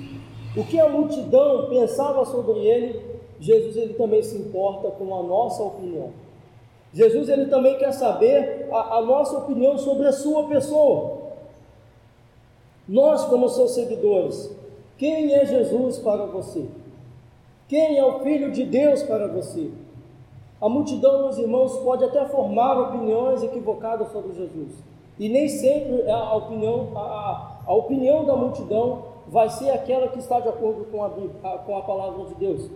o 0.57 0.65
que 0.65 0.81
a 0.81 0.89
multidão 0.89 1.69
pensava 1.69 2.25
sobre 2.25 2.59
ele, 2.59 3.01
Jesus 3.39 3.77
ele 3.77 3.95
também 3.95 4.25
se 4.25 4.37
importa 4.37 4.91
com 4.91 5.15
a 5.15 5.23
nossa 5.23 5.63
opinião. 5.63 6.11
Jesus 6.93 7.29
ele 7.29 7.47
também 7.47 7.77
quer 7.79 7.93
saber 7.93 8.69
a, 8.73 8.97
a 8.97 9.03
nossa 9.03 9.39
opinião 9.39 9.77
sobre 9.79 10.07
a 10.07 10.13
sua 10.13 10.49
pessoa. 10.49 11.19
Nós, 12.89 13.25
como 13.27 13.49
seus 13.49 13.73
seguidores, 13.73 14.51
quem 14.97 15.35
é 15.35 15.45
Jesus 15.45 15.99
para 15.99 16.25
você? 16.27 16.67
Quem 17.69 17.99
é 17.99 18.05
o 18.05 18.21
Filho 18.21 18.51
de 18.51 18.65
Deus 18.65 19.03
para 19.03 19.29
você? 19.29 19.71
A 20.61 20.69
multidão, 20.69 21.23
meus 21.23 21.39
irmãos, 21.39 21.77
pode 21.79 22.03
até 22.03 22.25
formar 22.25 22.81
opiniões 22.81 23.43
equivocadas 23.43 24.11
sobre 24.11 24.35
Jesus. 24.35 24.73
E 25.19 25.29
nem 25.29 25.49
sempre 25.49 26.11
a 26.11 26.35
opinião, 26.35 26.89
a, 26.97 27.59
a 27.67 27.75
opinião 27.75 28.25
da 28.25 28.35
multidão 28.35 29.03
vai 29.29 29.51
ser 29.51 29.71
aquela 29.71 30.09
que 30.09 30.19
está 30.19 30.41
de 30.41 30.49
acordo 30.49 30.87
com 30.87 31.05
a, 31.05 31.11
com 31.11 31.77
a 31.77 31.83
palavra 31.83 32.25
de 32.25 32.35
Deus. 32.37 32.71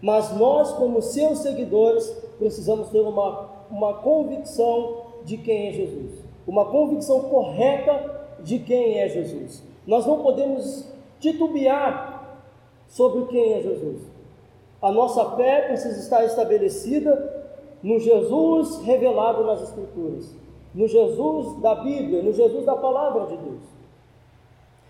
Mas 0.00 0.34
nós, 0.36 0.72
como 0.72 1.02
seus 1.02 1.40
seguidores, 1.40 2.08
precisamos 2.38 2.88
ter 2.88 3.00
uma, 3.00 3.50
uma 3.70 3.94
convicção 3.94 5.02
de 5.24 5.36
quem 5.36 5.68
é 5.68 5.72
Jesus. 5.72 6.24
Uma 6.46 6.64
convicção 6.66 7.20
correta 7.22 8.18
de 8.40 8.58
quem 8.60 8.98
é 8.98 9.08
Jesus. 9.08 9.62
Nós 9.86 10.06
não 10.06 10.22
podemos 10.22 10.90
titubear 11.20 12.38
sobre 12.86 13.26
quem 13.26 13.54
é 13.54 13.60
Jesus. 13.60 14.02
A 14.80 14.92
nossa 14.92 15.36
fé 15.36 15.62
precisa 15.62 15.98
estar 15.98 16.24
estabelecida 16.24 17.36
no 17.82 17.98
Jesus 17.98 18.80
revelado 18.82 19.44
nas 19.44 19.62
Escrituras, 19.62 20.34
no 20.74 20.86
Jesus 20.86 21.60
da 21.60 21.74
Bíblia, 21.74 22.22
no 22.22 22.32
Jesus 22.32 22.64
da 22.64 22.76
palavra 22.76 23.26
de 23.26 23.36
Deus. 23.36 23.77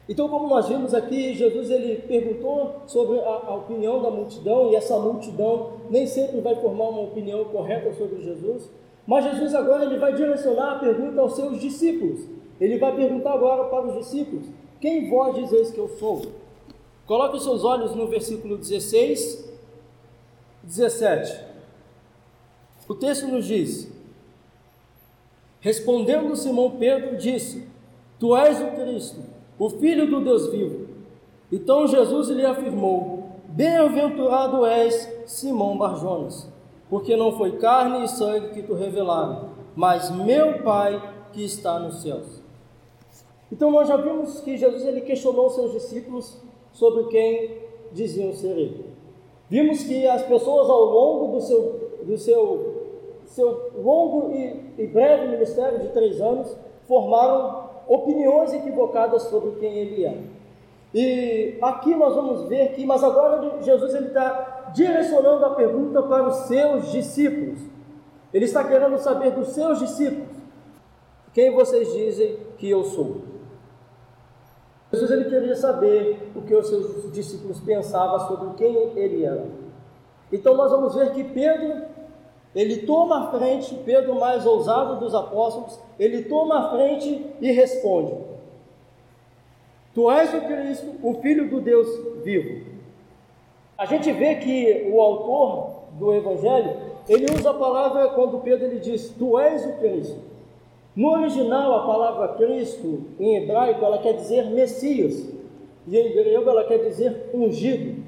Então, 0.09 0.27
como 0.27 0.49
nós 0.49 0.67
vimos 0.67 0.95
aqui, 0.95 1.35
Jesus 1.35 1.71
ele 1.71 1.97
perguntou 1.97 2.77
sobre 2.87 3.21
a, 3.21 3.29
a, 3.29 3.55
opinião 3.57 4.01
da 4.01 4.11
multidão, 4.11 4.73
e 4.73 4.77
essa 4.77 4.99
multidão 4.99 5.73
nem 5.91 6.07
sempre 6.07 6.41
vai 6.41 6.55
formar 6.57 6.89
uma 6.89 7.03
opinião 7.03 7.45
correta 7.45 7.93
sobre 7.93 8.23
Jesus, 8.23 8.71
mas 9.07 9.25
Jesus 9.25 9.55
agora 9.55 9.85
ele 9.85 9.99
vai 9.99 10.15
direcionar 10.15 10.77
a 10.77 10.79
pergunta 10.79 11.21
aos 11.21 11.37
seus 11.37 11.61
discípulos. 11.61 12.21
Ele 12.59 12.79
vai 12.79 12.97
perguntar 12.97 13.35
agora 13.35 13.65
para 13.65 13.89
os 13.89 13.99
discípulos: 13.99 14.47
Quem 14.81 15.11
vós 15.11 15.35
dizeis 15.37 15.71
que 15.71 15.79
eu 15.79 15.89
sou? 15.89 16.23
Coloque 17.07 17.37
os 17.37 17.43
seus 17.43 17.63
olhos 17.63 17.95
no 17.95 18.07
versículo 18.07 18.57
16, 18.57 19.53
17. 20.63 21.45
O 22.89 22.95
texto 22.95 23.29
nos 23.29 23.47
diz: 23.47 23.91
Respondendo 25.61 26.35
Simão 26.35 26.71
Pedro, 26.73 27.17
disse: 27.17 27.69
Tu 28.19 28.37
és 28.37 28.61
o 28.61 28.67
Cristo 28.73 29.38
o 29.59 29.69
Filho 29.71 30.09
do 30.09 30.21
Deus 30.21 30.49
vivo. 30.49 30.87
Então 31.51 31.87
Jesus 31.87 32.29
lhe 32.29 32.45
afirmou: 32.45 33.25
Bem-aventurado 33.49 34.65
és, 34.65 35.23
Simão 35.27 35.77
Barjonas, 35.77 36.49
porque 36.89 37.17
não 37.17 37.33
foi 37.33 37.53
carne 37.59 38.05
e 38.05 38.09
sangue 38.09 38.55
que 38.55 38.63
tu 38.63 38.75
revelaram, 38.75 39.51
mas 39.75 40.11
meu 40.11 40.63
Pai 40.63 41.17
que 41.33 41.45
está 41.45 41.79
nos 41.79 42.03
céus. 42.03 42.43
Então 43.51 43.71
nós 43.71 43.89
já 43.89 43.97
vimos 43.97 44.41
que 44.41 44.57
Jesus 44.57 44.85
ele 44.85 45.01
questionou 45.01 45.51
seus 45.51 45.73
discípulos 45.73 46.37
sobre 46.73 47.05
quem 47.05 47.63
diziam 47.93 48.33
ser 48.35 48.57
ele. 48.57 48.87
Vimos 49.49 49.83
que 49.83 50.07
as 50.07 50.23
pessoas 50.23 50.69
ao 50.69 50.85
longo 50.85 51.33
do 51.33 51.41
seu, 51.41 51.91
do 52.03 52.19
seu, 52.19 53.23
seu 53.25 53.71
longo 53.83 54.31
e, 54.33 54.83
e 54.83 54.87
breve 54.87 55.29
ministério 55.29 55.81
de 55.81 55.89
três 55.89 56.21
anos 56.21 56.55
formaram 56.87 57.68
opiniões 57.89 58.53
equivocadas 58.53 59.23
sobre 59.25 59.53
quem 59.53 59.75
ele 59.79 60.05
é. 60.05 60.23
E 60.95 61.59
aqui 61.61 61.95
nós 61.95 62.15
vamos 62.15 62.49
ver 62.49 62.73
que, 62.73 62.85
mas 62.87 63.03
agora 63.03 63.61
Jesus 63.63 63.95
ele 63.95 64.09
está 64.09 64.71
direcionando 64.75 65.45
a 65.45 65.55
pergunta 65.55 66.03
para 66.03 66.29
os 66.29 66.35
seus 66.47 66.93
discípulos. 66.93 67.59
Ele 68.33 68.45
está 68.45 68.63
querendo 68.65 68.99
saber 68.99 69.33
dos 69.33 69.49
seus 69.49 69.79
discípulos 69.79 70.37
quem 71.33 71.55
vocês 71.55 71.93
dizem 71.93 72.39
que 72.59 72.69
eu 72.69 72.85
sou. 72.85 73.23
Jesus 74.93 75.11
ele 75.11 75.25
queria 75.27 75.55
saber 75.55 76.31
o 76.35 76.43
que 76.43 76.55
os 76.55 76.69
seus 76.69 77.13
discípulos 77.13 77.61
pensavam 77.61 78.27
sobre 78.27 78.55
quem 78.55 78.75
ele 78.97 79.25
era. 79.25 79.47
Então 80.33 80.55
nós 80.55 80.71
vamos 80.71 80.95
ver 80.95 81.13
que 81.13 81.25
Pedro 81.25 81.85
ele 82.55 82.79
toma 82.79 83.29
a 83.29 83.39
frente, 83.39 83.75
Pedro, 83.85 84.15
mais 84.15 84.47
ousado 84.47 84.99
dos 84.99 85.15
apóstolos, 85.15 85.79
ele 85.99 86.23
toma 86.23 86.59
a 86.59 86.71
frente 86.71 87.27
e 87.41 87.53
responde: 87.53 88.15
Tu 89.95 90.11
és 90.11 90.33
o 90.35 90.41
Cristo, 90.41 90.87
o 91.03 91.15
Filho 91.15 91.49
do 91.49 91.61
Deus 91.61 91.89
vivo. 92.25 92.67
A 93.77 93.85
gente 93.87 94.11
vê 94.13 94.37
que 94.37 94.91
o 94.93 95.01
autor 95.01 95.79
do 95.93 96.13
Evangelho, 96.13 96.77
ele 97.09 97.27
usa 97.33 97.51
a 97.51 97.55
palavra 97.55 98.09
quando 98.09 98.41
Pedro 98.41 98.67
ele 98.67 98.81
diz: 98.81 99.15
Tu 99.19 99.39
és 99.39 99.65
o 99.67 99.79
Cristo. 99.79 100.29
No 100.97 101.11
original, 101.11 101.75
a 101.75 101.87
palavra 101.87 102.29
Cristo, 102.37 103.05
em 103.21 103.37
hebraico, 103.37 103.85
ela 103.85 103.99
quer 103.99 104.15
dizer 104.15 104.47
Messias, 104.47 105.29
e 105.87 105.97
em 105.97 106.13
grego 106.13 106.51
ela 106.51 106.65
quer 106.65 106.79
dizer 106.79 107.31
ungido. 107.33 108.08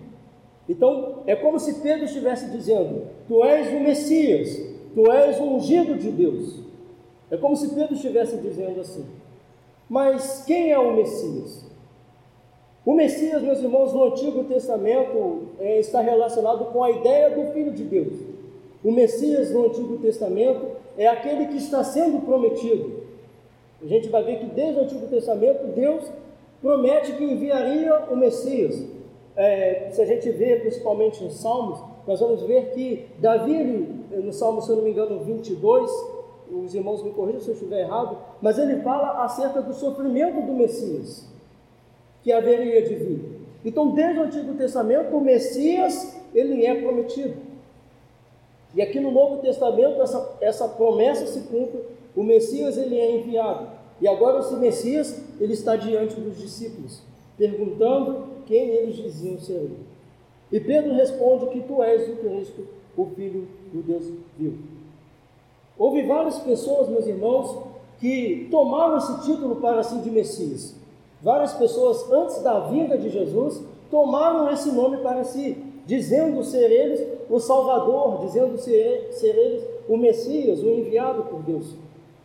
Então, 0.70 1.24
é 1.26 1.34
como 1.34 1.58
se 1.58 1.80
Pedro 1.80 2.04
estivesse 2.04 2.48
dizendo: 2.48 3.08
Tu 3.26 3.44
és 3.44 3.74
o 3.74 3.80
Messias, 3.80 4.56
tu 4.94 5.10
és 5.10 5.36
o 5.40 5.42
ungido 5.42 5.96
de 5.96 6.12
Deus. 6.12 6.60
É 7.28 7.36
como 7.36 7.56
se 7.56 7.74
Pedro 7.74 7.94
estivesse 7.94 8.36
dizendo 8.36 8.80
assim. 8.80 9.04
Mas 9.88 10.44
quem 10.46 10.70
é 10.70 10.78
o 10.78 10.94
Messias? 10.94 11.68
O 12.86 12.94
Messias, 12.94 13.42
meus 13.42 13.58
irmãos, 13.58 13.92
no 13.92 14.04
Antigo 14.04 14.44
Testamento 14.44 15.48
é, 15.58 15.80
está 15.80 16.00
relacionado 16.00 16.66
com 16.66 16.84
a 16.84 16.90
ideia 16.92 17.30
do 17.30 17.52
Filho 17.52 17.72
de 17.72 17.82
Deus. 17.82 18.20
O 18.84 18.92
Messias 18.92 19.50
no 19.50 19.66
Antigo 19.66 19.98
Testamento 19.98 20.68
é 20.96 21.08
aquele 21.08 21.46
que 21.46 21.56
está 21.56 21.82
sendo 21.82 22.24
prometido. 22.24 23.00
A 23.82 23.86
gente 23.86 24.08
vai 24.08 24.22
ver 24.22 24.38
que 24.38 24.46
desde 24.46 24.78
o 24.78 24.84
Antigo 24.84 25.08
Testamento 25.08 25.66
Deus 25.74 26.04
promete 26.62 27.12
que 27.14 27.24
enviaria 27.24 28.04
o 28.08 28.16
Messias 28.16 28.99
é, 29.40 29.88
se 29.90 30.02
a 30.02 30.04
gente 30.04 30.28
vê 30.28 30.56
principalmente 30.56 31.24
em 31.24 31.30
Salmos, 31.30 31.80
nós 32.06 32.20
vamos 32.20 32.42
ver 32.42 32.72
que 32.74 33.06
Davi, 33.18 33.64
no 34.10 34.34
Salmo, 34.34 34.60
se 34.60 34.68
eu 34.68 34.76
não 34.76 34.84
me 34.84 34.90
engano, 34.90 35.18
22, 35.20 35.90
os 36.52 36.74
irmãos 36.74 37.02
me 37.02 37.10
corrijam 37.12 37.40
se 37.40 37.48
eu 37.48 37.54
estiver 37.54 37.80
errado, 37.80 38.18
mas 38.42 38.58
ele 38.58 38.82
fala 38.82 39.24
acerca 39.24 39.62
do 39.62 39.72
sofrimento 39.72 40.42
do 40.42 40.52
Messias, 40.52 41.26
que 42.22 42.30
haveria 42.30 42.82
de 42.82 42.94
vir. 42.94 43.40
Então, 43.64 43.92
desde 43.94 44.20
o 44.20 44.24
Antigo 44.24 44.54
Testamento, 44.58 45.16
o 45.16 45.22
Messias, 45.22 46.20
ele 46.34 46.66
é 46.66 46.74
prometido. 46.74 47.36
E 48.74 48.82
aqui 48.82 49.00
no 49.00 49.10
Novo 49.10 49.38
Testamento, 49.38 50.02
essa, 50.02 50.36
essa 50.42 50.68
promessa 50.68 51.26
se 51.26 51.40
cumpre, 51.48 51.80
o 52.14 52.22
Messias, 52.22 52.76
ele 52.76 52.98
é 52.98 53.16
enviado. 53.16 53.68
E 54.02 54.06
agora 54.06 54.40
esse 54.40 54.54
Messias, 54.56 55.18
ele 55.40 55.54
está 55.54 55.76
diante 55.76 56.20
dos 56.20 56.36
discípulos 56.36 57.08
perguntando 57.40 58.26
quem 58.44 58.68
eles 58.68 58.96
diziam 58.96 59.40
ser 59.40 59.54
ele. 59.54 59.78
E 60.52 60.60
Pedro 60.60 60.92
responde 60.92 61.46
que 61.46 61.60
tu 61.62 61.82
és 61.82 62.06
o 62.06 62.16
Cristo, 62.16 62.66
o 62.94 63.06
Filho 63.06 63.48
do 63.72 63.82
Deus 63.82 64.04
vivo. 64.36 64.58
Houve 65.78 66.02
várias 66.02 66.38
pessoas, 66.40 66.90
meus 66.90 67.06
irmãos, 67.06 67.56
que 67.98 68.46
tomaram 68.50 68.98
esse 68.98 69.22
título 69.22 69.56
para 69.56 69.82
si 69.82 69.96
de 70.00 70.10
Messias. 70.10 70.76
Várias 71.22 71.54
pessoas, 71.54 72.10
antes 72.12 72.42
da 72.42 72.60
vinda 72.60 72.98
de 72.98 73.08
Jesus, 73.08 73.62
tomaram 73.90 74.50
esse 74.52 74.70
nome 74.72 74.98
para 74.98 75.24
si, 75.24 75.56
dizendo 75.86 76.44
ser 76.44 76.70
eles 76.70 77.00
o 77.30 77.40
Salvador, 77.40 78.20
dizendo 78.26 78.58
ser, 78.58 79.08
ser 79.12 79.34
eles 79.34 79.64
o 79.88 79.96
Messias, 79.96 80.62
o 80.62 80.68
enviado 80.68 81.22
por 81.22 81.40
Deus. 81.40 81.74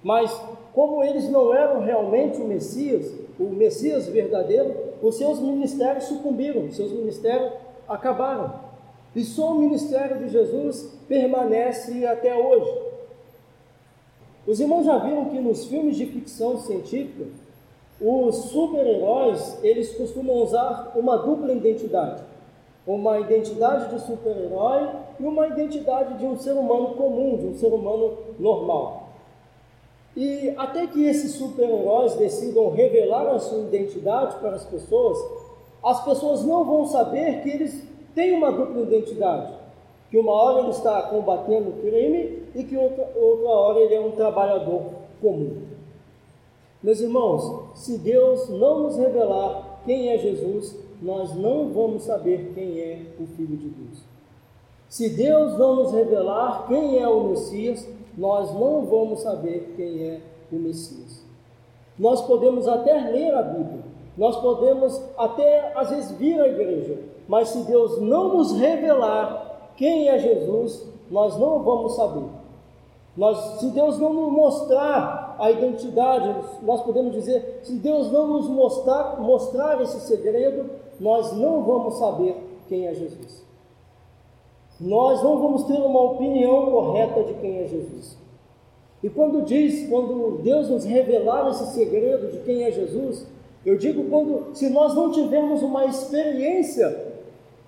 Mas, 0.05 0.39
como 0.71 1.03
eles 1.03 1.27
não 1.31 1.51
eram 1.51 1.81
realmente 1.81 2.39
o 2.39 2.45
Messias, 2.45 3.11
o 3.39 3.45
Messias 3.45 4.05
verdadeiro, 4.05 4.71
os 5.01 5.17
seus 5.17 5.39
ministérios 5.39 6.03
sucumbiram, 6.03 6.65
os 6.65 6.75
seus 6.75 6.91
ministérios 6.91 7.53
acabaram. 7.89 8.53
E 9.15 9.23
só 9.23 9.53
o 9.53 9.57
ministério 9.57 10.19
de 10.19 10.29
Jesus 10.29 10.95
permanece 11.07 12.05
até 12.05 12.37
hoje. 12.37 12.71
Os 14.45 14.59
irmãos 14.59 14.85
já 14.85 14.99
viram 14.99 15.25
que 15.25 15.39
nos 15.39 15.65
filmes 15.65 15.97
de 15.97 16.05
ficção 16.05 16.55
científica, 16.59 17.25
os 17.99 18.35
super-heróis, 18.51 19.57
eles 19.63 19.97
costumam 19.97 20.35
usar 20.43 20.91
uma 20.95 21.17
dupla 21.17 21.51
identidade. 21.51 22.21
uma 22.85 23.19
identidade 23.19 23.89
de 23.95 24.05
super-herói 24.05 24.87
e 25.19 25.23
uma 25.23 25.47
identidade 25.47 26.19
de 26.19 26.25
um 26.27 26.37
ser 26.37 26.51
humano 26.51 26.89
comum, 26.89 27.37
de 27.37 27.47
um 27.47 27.57
ser 27.57 27.73
humano 27.73 28.19
normal. 28.37 29.04
E 30.15 30.53
até 30.55 30.87
que 30.87 31.03
esses 31.03 31.33
super-heróis 31.33 32.15
decidam 32.15 32.69
revelar 32.69 33.27
a 33.27 33.39
sua 33.39 33.63
identidade 33.63 34.37
para 34.37 34.55
as 34.55 34.65
pessoas, 34.65 35.17
as 35.83 36.03
pessoas 36.05 36.43
não 36.43 36.63
vão 36.63 36.85
saber 36.85 37.41
que 37.41 37.49
eles 37.49 37.83
têm 38.13 38.33
uma 38.33 38.51
dupla 38.51 38.81
identidade. 38.81 39.53
Que 40.09 40.17
uma 40.17 40.31
hora 40.31 40.59
ele 40.61 40.69
está 40.69 41.01
combatendo 41.03 41.69
o 41.69 41.81
crime 41.81 42.43
e 42.55 42.63
que 42.63 42.77
outra, 42.77 43.11
outra 43.15 43.49
hora 43.49 43.79
ele 43.79 43.95
é 43.95 43.99
um 43.99 44.11
trabalhador 44.11 44.83
comum. 45.21 45.63
Meus 46.81 47.01
irmãos, 47.01 47.73
se 47.75 47.97
Deus 47.97 48.47
não 48.47 48.83
nos 48.83 48.97
revelar 48.97 49.81
quem 49.85 50.09
é 50.09 50.17
Jesus, 50.17 50.75
nós 51.01 51.35
não 51.35 51.69
vamos 51.69 52.03
saber 52.03 52.51
quem 52.53 52.79
é 52.79 53.01
o 53.19 53.25
Filho 53.25 53.57
de 53.57 53.67
Deus. 53.69 54.03
Se 54.87 55.09
Deus 55.09 55.57
não 55.57 55.75
nos 55.75 55.91
revelar 55.91 56.67
quem 56.67 56.99
é 56.99 57.07
o 57.07 57.29
Messias, 57.29 57.87
nós 58.17 58.53
não 58.53 58.85
vamos 58.85 59.21
saber 59.21 59.73
quem 59.75 60.09
é 60.09 60.21
o 60.51 60.55
Messias. 60.55 61.23
Nós 61.97 62.21
podemos 62.21 62.67
até 62.67 62.93
ler 62.93 63.33
a 63.33 63.41
Bíblia, 63.41 63.83
nós 64.17 64.35
podemos 64.37 65.01
até 65.17 65.73
às 65.75 65.89
vezes 65.89 66.11
vir 66.11 66.39
à 66.39 66.47
igreja, 66.47 66.99
mas 67.27 67.49
se 67.49 67.59
Deus 67.63 67.99
não 68.01 68.35
nos 68.35 68.53
revelar 68.53 69.71
quem 69.75 70.07
é 70.07 70.17
Jesus, 70.17 70.85
nós 71.09 71.37
não 71.37 71.63
vamos 71.63 71.95
saber. 71.95 72.29
Nós, 73.15 73.59
se 73.59 73.69
Deus 73.69 73.97
não 73.97 74.13
nos 74.13 74.31
mostrar 74.31 75.37
a 75.39 75.49
identidade, 75.49 76.35
nós 76.61 76.81
podemos 76.81 77.13
dizer, 77.13 77.61
se 77.63 77.73
Deus 77.73 78.11
não 78.11 78.27
nos 78.27 78.49
mostrar, 78.49 79.21
mostrar 79.21 79.81
esse 79.81 80.01
segredo, 80.01 80.69
nós 80.99 81.31
não 81.33 81.63
vamos 81.63 81.95
saber 81.97 82.35
quem 82.67 82.87
é 82.87 82.93
Jesus. 82.93 83.45
Nós 84.79 85.23
não 85.23 85.37
vamos 85.39 85.63
ter 85.63 85.79
uma 85.79 86.01
opinião 86.01 86.69
correta 86.69 87.23
de 87.23 87.33
quem 87.35 87.59
é 87.59 87.67
Jesus. 87.67 88.17
E 89.03 89.09
quando 89.09 89.43
diz, 89.43 89.87
quando 89.87 90.39
Deus 90.41 90.69
nos 90.69 90.83
revelar 90.83 91.49
esse 91.49 91.73
segredo 91.73 92.31
de 92.31 92.39
quem 92.39 92.63
é 92.63 92.71
Jesus, 92.71 93.25
eu 93.65 93.77
digo 93.77 94.03
quando, 94.09 94.55
se 94.55 94.69
nós 94.69 94.93
não 94.93 95.11
tivermos 95.11 95.61
uma 95.61 95.85
experiência 95.85 97.13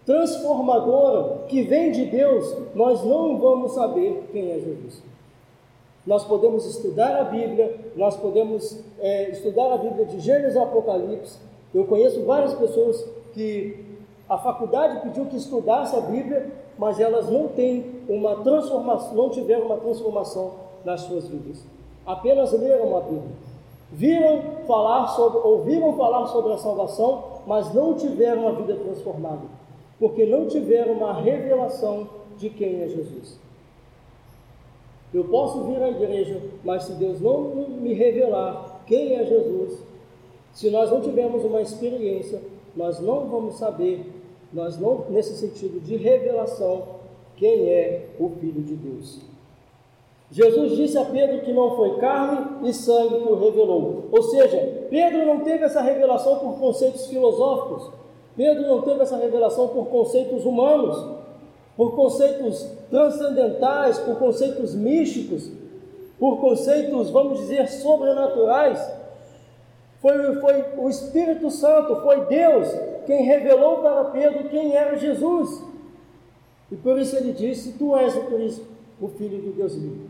transformadora 0.06 1.46
que 1.48 1.64
vem 1.64 1.92
de 1.92 2.06
Deus, 2.06 2.56
nós 2.74 3.04
não 3.04 3.38
vamos 3.38 3.74
saber 3.74 4.24
quem 4.32 4.52
é 4.52 4.60
Jesus. 4.60 5.04
Nós 6.06 6.24
podemos 6.24 6.66
estudar 6.66 7.20
a 7.20 7.26
Bíblia, 7.26 7.76
nós 7.96 8.16
podemos 8.16 8.82
é, 9.00 9.30
estudar 9.30 9.74
a 9.74 9.78
Bíblia 9.78 10.06
de 10.06 10.20
Gênesis 10.20 10.56
e 10.56 10.60
Apocalipse. 10.60 11.38
Eu 11.76 11.84
conheço 11.86 12.24
várias 12.24 12.54
pessoas 12.54 13.06
que 13.34 13.86
a 14.30 14.38
faculdade 14.38 15.02
pediu 15.02 15.26
que 15.26 15.38
estudasse 15.38 15.96
a 15.96 16.02
Bíblia, 16.02 16.52
mas 16.78 17.00
elas 17.00 17.30
não 17.30 17.48
têm 17.48 18.02
uma 18.10 18.36
transformação, 18.38 19.16
não 19.16 19.30
tiveram 19.30 19.66
uma 19.66 19.78
transformação 19.78 20.52
nas 20.84 21.02
suas 21.02 21.28
vidas. 21.28 21.64
Apenas 22.06 22.52
leram 22.52 22.98
a 22.98 23.02
Bíblia. 23.02 23.48
Viram 23.92 24.42
falar 24.68 25.08
sobre, 25.08 25.40
ouviram 25.40 25.94
falar 25.96 26.28
sobre 26.28 26.54
a 26.54 26.58
salvação, 26.58 27.24
mas 27.48 27.74
não 27.74 27.94
tiveram 27.94 28.48
a 28.48 28.52
vida 28.52 28.76
transformada, 28.76 29.44
porque 29.98 30.26
não 30.26 30.46
tiveram 30.46 30.94
uma 30.94 31.14
revelação 31.14 32.10
de 32.38 32.50
quem 32.50 32.82
é 32.82 32.88
Jesus. 32.90 33.40
Eu 35.14 35.24
posso 35.24 35.64
vir 35.64 35.82
à 35.82 35.90
igreja, 35.90 36.42
mas 36.66 36.84
se 36.84 36.92
Deus 36.94 37.22
não 37.22 37.44
me 37.44 37.94
revelar 37.94 38.82
quem 38.86 39.16
é 39.16 39.26
Jesus, 39.26 39.82
se 40.54 40.70
nós 40.70 40.92
não 40.92 41.00
tivermos 41.00 41.46
uma 41.46 41.62
experiência, 41.62 42.42
nós 42.76 43.00
não 43.00 43.26
vamos 43.28 43.56
saber, 43.56 44.06
nós 44.54 44.77
não, 44.80 45.06
nesse 45.10 45.36
sentido 45.36 45.80
de 45.80 45.98
revelação, 45.98 46.98
quem 47.36 47.70
é 47.70 48.08
o 48.20 48.30
Filho 48.30 48.62
de 48.62 48.75
Deus. 48.75 49.20
Jesus 50.30 50.76
disse 50.76 50.98
a 50.98 51.06
Pedro 51.06 51.41
que 51.41 51.54
não 51.54 51.76
foi 51.76 51.98
carne 52.00 52.67
e 52.67 52.74
sangue 52.74 53.22
que 53.22 53.32
o 53.32 53.39
revelou. 53.39 54.06
Ou 54.12 54.24
seja, 54.24 54.88
Pedro 54.89 55.26
não 55.26 55.39
teve 55.39 55.63
essa 55.63 55.82
revelação 55.82 56.39
por 56.39 56.60
conceitos 56.60 57.08
filosóficos, 57.08 57.91
Pedro 58.36 58.67
não 58.67 58.82
teve 58.82 59.02
essa 59.02 59.17
revelação 59.17 59.69
por 59.69 59.88
conceitos 59.88 60.45
humanos, 60.45 61.17
por 61.76 61.95
conceitos 61.95 62.67
transcendentais, 62.89 64.00
por 64.00 64.17
conceitos 64.17 64.76
místicos, 64.76 65.50
por 66.19 66.39
conceitos, 66.39 67.10
vamos 67.10 67.39
dizer, 67.39 67.67
sobrenaturais. 67.69 68.95
Foi, 70.02 70.36
foi 70.39 70.65
o 70.78 70.89
Espírito 70.89 71.50
Santo, 71.50 72.02
foi 72.02 72.26
Deus 72.26 72.67
quem 73.08 73.24
revelou 73.24 73.78
para 73.78 74.04
Pedro 74.06 74.50
quem 74.50 74.76
era 74.76 74.96
Jesus. 74.98 75.63
E 76.70 76.76
por 76.76 77.00
isso 77.00 77.15
ele 77.15 77.32
disse: 77.32 77.74
Tu 77.74 77.96
és 77.96 78.15
o 78.15 78.26
Cristo, 78.26 78.65
o 79.02 79.08
Filho 79.08 79.41
de 79.41 79.50
Deus 79.52 79.76
vivo. 79.76 80.10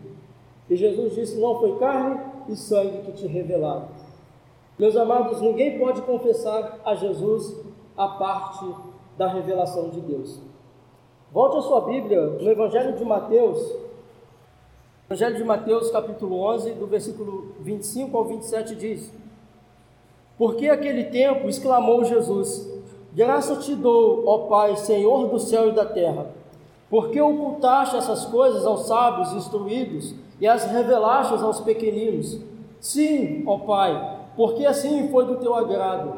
E 0.69 0.75
Jesus 0.75 1.13
disse: 1.13 1.39
Não 1.39 1.59
foi 1.59 1.77
carne 1.77 2.19
e 2.49 2.55
sangue 2.55 3.03
que 3.03 3.11
te 3.13 3.27
revelaram. 3.27 3.87
Meus 4.77 4.95
amados, 4.95 5.39
ninguém 5.39 5.79
pode 5.79 6.01
confessar 6.01 6.79
a 6.83 6.95
Jesus 6.95 7.55
a 7.95 8.07
parte 8.07 8.65
da 9.17 9.27
revelação 9.27 9.89
de 9.89 10.01
Deus. 10.01 10.39
Volte 11.31 11.57
a 11.57 11.61
sua 11.61 11.81
Bíblia 11.81 12.21
no 12.21 12.49
Evangelho 12.49 12.95
de 12.95 13.03
Mateus, 13.03 13.75
Evangelho 15.09 15.37
de 15.37 15.43
Mateus, 15.43 15.89
capítulo 15.89 16.41
11, 16.41 16.73
do 16.73 16.87
versículo 16.87 17.55
25 17.61 18.17
ao 18.17 18.25
27 18.25 18.75
diz: 18.75 19.13
Porque 20.37 20.67
aquele 20.67 21.05
tempo 21.05 21.47
exclamou 21.47 22.03
Jesus: 22.03 22.76
Graça 23.17 23.55
te 23.55 23.73
dou, 23.73 24.25
ó 24.27 24.47
Pai, 24.47 24.75
Senhor 24.75 25.27
do 25.27 25.39
céu 25.39 25.69
e 25.69 25.71
da 25.71 25.83
terra, 25.83 26.27
porque 26.87 27.19
ocultaste 27.19 27.95
essas 27.95 28.25
coisas 28.25 28.63
aos 28.63 28.85
sábios 28.85 29.33
instruídos 29.33 30.13
e 30.39 30.45
as 30.45 30.65
revelaste 30.65 31.33
aos 31.33 31.59
pequeninos. 31.59 32.39
Sim, 32.79 33.41
ó 33.47 33.57
Pai, 33.57 34.19
porque 34.35 34.67
assim 34.67 35.09
foi 35.09 35.25
do 35.25 35.37
teu 35.37 35.55
agrado. 35.55 36.13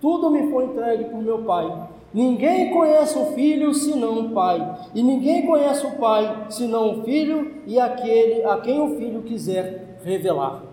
Tudo 0.00 0.28
me 0.28 0.50
foi 0.50 0.64
entregue 0.64 1.04
por 1.04 1.22
meu 1.22 1.44
Pai. 1.44 1.88
Ninguém 2.12 2.72
conhece 2.72 3.16
o 3.16 3.26
filho 3.26 3.72
senão 3.72 4.18
o 4.18 4.30
pai, 4.30 4.76
e 4.92 5.04
ninguém 5.04 5.46
conhece 5.46 5.86
o 5.86 5.92
pai 5.92 6.46
senão 6.50 6.90
o 6.90 7.04
filho 7.04 7.62
e 7.64 7.78
aquele 7.78 8.44
a 8.44 8.56
quem 8.56 8.80
o 8.80 8.96
filho 8.96 9.22
quiser 9.22 10.00
revelar. 10.02 10.69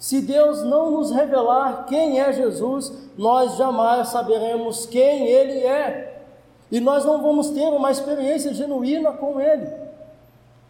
Se 0.00 0.20
Deus 0.20 0.64
não 0.64 0.90
nos 0.90 1.12
revelar 1.12 1.84
quem 1.84 2.18
é 2.18 2.32
Jesus, 2.32 2.92
nós 3.16 3.56
jamais 3.56 4.08
saberemos 4.08 4.84
quem 4.86 5.28
ele 5.28 5.60
é, 5.60 6.24
e 6.72 6.80
nós 6.80 7.04
não 7.04 7.22
vamos 7.22 7.50
ter 7.50 7.68
uma 7.68 7.92
experiência 7.92 8.52
genuína 8.52 9.12
com 9.12 9.40
ele. 9.40 9.70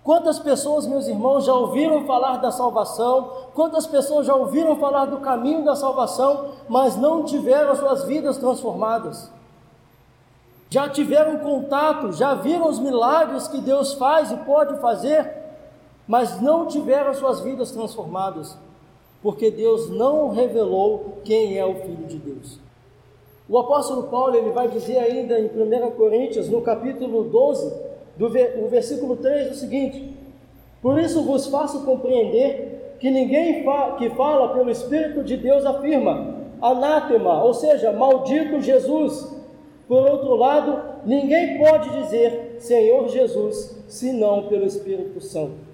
Quantas 0.05 0.39
pessoas, 0.39 0.87
meus 0.87 1.07
irmãos, 1.07 1.47
já 1.47 1.55
ouviram 1.55 2.05
falar 2.05 2.37
da 2.37 2.51
salvação? 2.51 3.31
Quantas 3.55 3.87
pessoas 3.87 4.27
já 4.27 4.35
ouviram 4.35 4.77
falar 4.77 5.07
do 5.07 5.19
caminho 5.21 5.65
da 5.65 5.75
salvação, 5.75 6.53
mas 6.69 6.97
não 6.97 7.25
tiveram 7.25 7.75
suas 7.75 8.05
vidas 8.05 8.37
transformadas? 8.37 9.31
já 10.71 10.89
tiveram 10.89 11.39
contato, 11.39 12.13
já 12.13 12.35
viram 12.35 12.69
os 12.69 12.79
milagres 12.79 13.49
que 13.49 13.61
Deus 13.61 13.93
faz 13.95 14.31
e 14.31 14.37
pode 14.37 14.81
fazer, 14.81 15.29
mas 16.07 16.41
não 16.41 16.67
tiveram 16.67 17.13
suas 17.13 17.41
vidas 17.41 17.73
transformadas, 17.73 18.57
porque 19.23 19.51
Deus 19.51 19.91
não 19.91 20.31
revelou 20.31 21.19
quem 21.25 21.59
é 21.59 21.65
o 21.65 21.75
Filho 21.77 22.07
de 22.07 22.17
Deus. 22.17 22.59
O 23.49 23.59
apóstolo 23.59 24.05
Paulo 24.05 24.37
ele 24.37 24.51
vai 24.51 24.69
dizer 24.69 24.99
ainda 24.99 25.39
em 25.39 25.47
1 25.47 25.91
Coríntios, 25.93 26.49
no 26.49 26.63
capítulo 26.63 27.25
12, 27.25 27.73
do 28.17 28.27
o 28.27 28.69
versículo 28.69 29.17
3, 29.17 29.51
o 29.51 29.55
seguinte: 29.55 30.17
Por 30.81 30.99
isso 30.99 31.23
vos 31.23 31.47
faço 31.47 31.85
compreender 31.85 32.97
que 33.01 33.11
ninguém 33.11 33.65
fa 33.65 33.97
que 33.97 34.11
fala 34.11 34.55
pelo 34.55 34.71
Espírito 34.71 35.25
de 35.25 35.37
Deus 35.37 35.65
afirma, 35.67 36.37
anátema, 36.61 37.43
ou 37.43 37.55
seja, 37.55 37.93
maldito 37.93 38.61
Jesus 38.61 39.41
por 39.91 40.09
outro 40.09 40.37
lado, 40.37 41.01
ninguém 41.05 41.59
pode 41.59 41.91
dizer 41.91 42.55
Senhor 42.61 43.09
Jesus 43.09 43.77
senão 43.89 44.45
pelo 44.45 44.65
Espírito 44.65 45.21
Santo. 45.21 45.70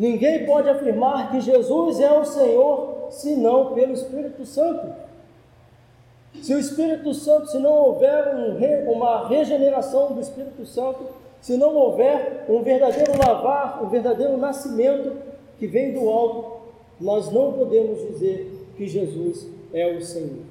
Ninguém 0.00 0.46
pode 0.46 0.66
afirmar 0.66 1.30
que 1.30 1.42
Jesus 1.42 2.00
é 2.00 2.10
o 2.10 2.24
Senhor 2.24 3.08
senão 3.10 3.74
pelo 3.74 3.92
Espírito 3.92 4.46
Santo. 4.46 4.94
Se 6.40 6.54
o 6.54 6.58
Espírito 6.58 7.12
Santo, 7.12 7.50
se 7.50 7.58
não 7.58 7.70
houver 7.70 8.34
um, 8.34 8.92
uma 8.92 9.28
regeneração 9.28 10.12
do 10.12 10.20
Espírito 10.22 10.64
Santo, 10.64 11.00
se 11.42 11.54
não 11.58 11.76
houver 11.76 12.46
um 12.48 12.62
verdadeiro 12.62 13.12
lavar, 13.18 13.84
um 13.84 13.90
verdadeiro 13.90 14.38
nascimento 14.38 15.18
que 15.58 15.66
vem 15.66 15.92
do 15.92 16.08
alto, 16.08 16.62
nós 16.98 17.30
não 17.30 17.52
podemos 17.52 18.00
dizer 18.08 18.50
que 18.78 18.88
Jesus 18.88 19.48
é 19.74 19.86
o 19.94 20.00
Senhor. 20.00 20.44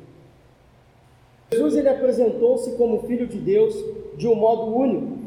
Jesus 1.52 1.76
ele 1.76 1.90
apresentou-se 1.90 2.74
como 2.74 3.02
filho 3.08 3.26
de 3.26 3.40
Deus 3.40 3.76
de 4.16 4.28
um 4.28 4.36
modo 4.36 4.76
único, 4.76 5.18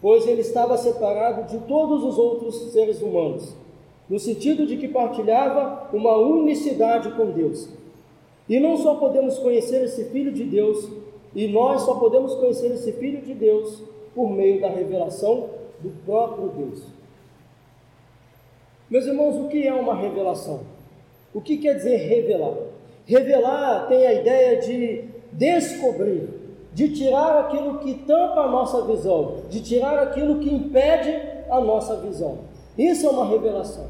pois 0.00 0.26
ele 0.26 0.40
estava 0.40 0.76
separado 0.76 1.44
de 1.50 1.58
todos 1.66 2.04
os 2.04 2.18
outros 2.18 2.72
seres 2.72 3.02
humanos, 3.02 3.54
no 4.08 4.18
sentido 4.18 4.66
de 4.66 4.76
que 4.76 4.88
partilhava 4.88 5.88
uma 5.92 6.16
unicidade 6.16 7.10
com 7.12 7.30
Deus. 7.30 7.68
E 8.48 8.58
não 8.58 8.76
só 8.76 8.94
podemos 8.94 9.38
conhecer 9.38 9.84
esse 9.84 10.04
filho 10.04 10.32
de 10.32 10.44
Deus 10.44 10.88
E 11.34 11.46
nós 11.46 11.82
só 11.82 11.94
podemos 11.94 12.34
conhecer 12.34 12.72
esse 12.72 12.92
Filho 12.92 13.20
de 13.20 13.34
Deus 13.34 13.82
por 14.14 14.30
meio 14.30 14.60
da 14.60 14.68
revelação 14.68 15.50
do 15.80 15.90
próprio 16.04 16.48
Deus. 16.48 16.82
Meus 18.90 19.06
irmãos, 19.06 19.36
o 19.36 19.48
que 19.48 19.66
é 19.66 19.74
uma 19.74 19.94
revelação? 19.94 20.60
O 21.34 21.40
que 21.40 21.58
quer 21.58 21.74
dizer 21.74 21.96
revelar? 21.96 22.56
Revelar 23.06 23.86
tem 23.86 24.06
a 24.06 24.14
ideia 24.14 24.60
de 24.60 25.04
descobrir, 25.32 26.28
de 26.78 26.90
tirar 26.90 27.40
aquilo 27.40 27.80
que 27.80 27.92
tampa 28.06 28.42
a 28.42 28.48
nossa 28.48 28.82
visão, 28.82 29.38
de 29.50 29.60
tirar 29.60 29.98
aquilo 29.98 30.38
que 30.38 30.48
impede 30.48 31.20
a 31.50 31.60
nossa 31.60 31.96
visão. 31.96 32.38
Isso 32.78 33.04
é 33.04 33.10
uma 33.10 33.26
revelação. 33.26 33.86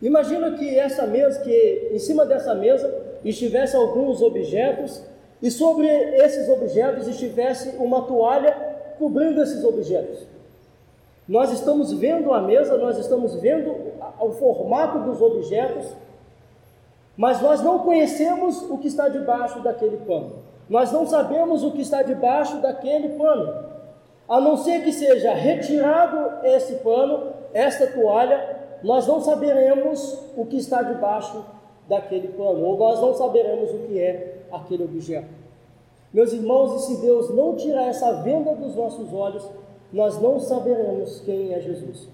Imagina 0.00 0.52
que 0.52 0.78
essa 0.78 1.08
mesa, 1.08 1.40
que 1.40 1.90
em 1.92 1.98
cima 1.98 2.24
dessa 2.24 2.54
mesa 2.54 3.18
estivesse 3.24 3.74
alguns 3.74 4.22
objetos 4.22 5.02
e 5.42 5.50
sobre 5.50 5.88
esses 5.88 6.48
objetos 6.48 7.08
estivesse 7.08 7.70
uma 7.78 8.02
toalha 8.02 8.56
cobrindo 8.96 9.42
esses 9.42 9.64
objetos. 9.64 10.20
Nós 11.26 11.50
estamos 11.50 11.92
vendo 11.92 12.32
a 12.32 12.40
mesa, 12.40 12.78
nós 12.78 12.96
estamos 12.96 13.34
vendo 13.34 13.74
o 14.20 14.30
formato 14.30 15.00
dos 15.00 15.20
objetos, 15.20 15.88
mas 17.16 17.42
nós 17.42 17.60
não 17.60 17.80
conhecemos 17.80 18.62
o 18.70 18.78
que 18.78 18.86
está 18.86 19.08
debaixo 19.08 19.58
daquele 19.64 19.96
pano. 19.96 20.51
Nós 20.72 20.90
não 20.90 21.06
sabemos 21.06 21.62
o 21.62 21.70
que 21.72 21.82
está 21.82 22.02
debaixo 22.02 22.56
daquele 22.62 23.10
pano. 23.10 23.52
A 24.26 24.40
não 24.40 24.56
ser 24.56 24.82
que 24.82 24.90
seja 24.90 25.34
retirado 25.34 26.46
esse 26.46 26.76
pano, 26.76 27.24
esta 27.52 27.88
toalha, 27.88 28.56
nós 28.82 29.06
não 29.06 29.20
saberemos 29.20 30.18
o 30.34 30.46
que 30.46 30.56
está 30.56 30.80
debaixo 30.80 31.44
daquele 31.86 32.28
pano, 32.28 32.64
ou 32.64 32.78
nós 32.78 32.98
não 33.02 33.12
saberemos 33.12 33.70
o 33.70 33.80
que 33.80 34.00
é 34.00 34.38
aquele 34.50 34.84
objeto. 34.84 35.28
Meus 36.10 36.32
irmãos, 36.32 36.74
e 36.76 36.86
se 36.86 37.02
Deus 37.02 37.28
não 37.34 37.54
tirar 37.54 37.88
essa 37.88 38.10
venda 38.22 38.54
dos 38.54 38.74
nossos 38.74 39.12
olhos, 39.12 39.46
nós 39.92 40.18
não 40.22 40.40
saberemos 40.40 41.20
quem 41.20 41.52
é 41.52 41.60
Jesus. 41.60 42.08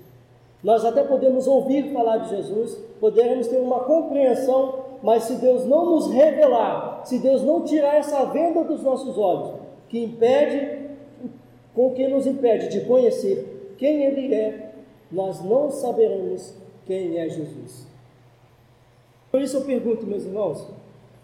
Nós 0.64 0.84
até 0.84 1.04
podemos 1.04 1.46
ouvir 1.46 1.92
falar 1.92 2.16
de 2.16 2.30
Jesus, 2.30 2.76
poderemos 2.98 3.46
ter 3.46 3.58
uma 3.58 3.84
compreensão, 3.84 4.87
mas 5.02 5.24
se 5.24 5.34
Deus 5.34 5.64
não 5.64 5.86
nos 5.86 6.10
revelar, 6.10 7.02
se 7.04 7.18
Deus 7.18 7.42
não 7.42 7.64
tirar 7.64 7.96
essa 7.96 8.24
venda 8.26 8.64
dos 8.64 8.82
nossos 8.82 9.16
olhos, 9.16 9.54
que 9.88 10.02
impede, 10.02 10.88
com 11.74 11.92
que 11.94 12.06
nos 12.08 12.26
impede 12.26 12.68
de 12.68 12.80
conhecer 12.86 13.74
quem 13.78 14.04
Ele 14.04 14.34
é, 14.34 14.72
nós 15.10 15.42
não 15.42 15.70
saberemos 15.70 16.54
quem 16.84 17.18
é 17.18 17.28
Jesus. 17.28 17.86
Por 19.30 19.40
isso 19.40 19.58
eu 19.58 19.64
pergunto, 19.64 20.06
meus 20.06 20.24
irmãos, 20.24 20.66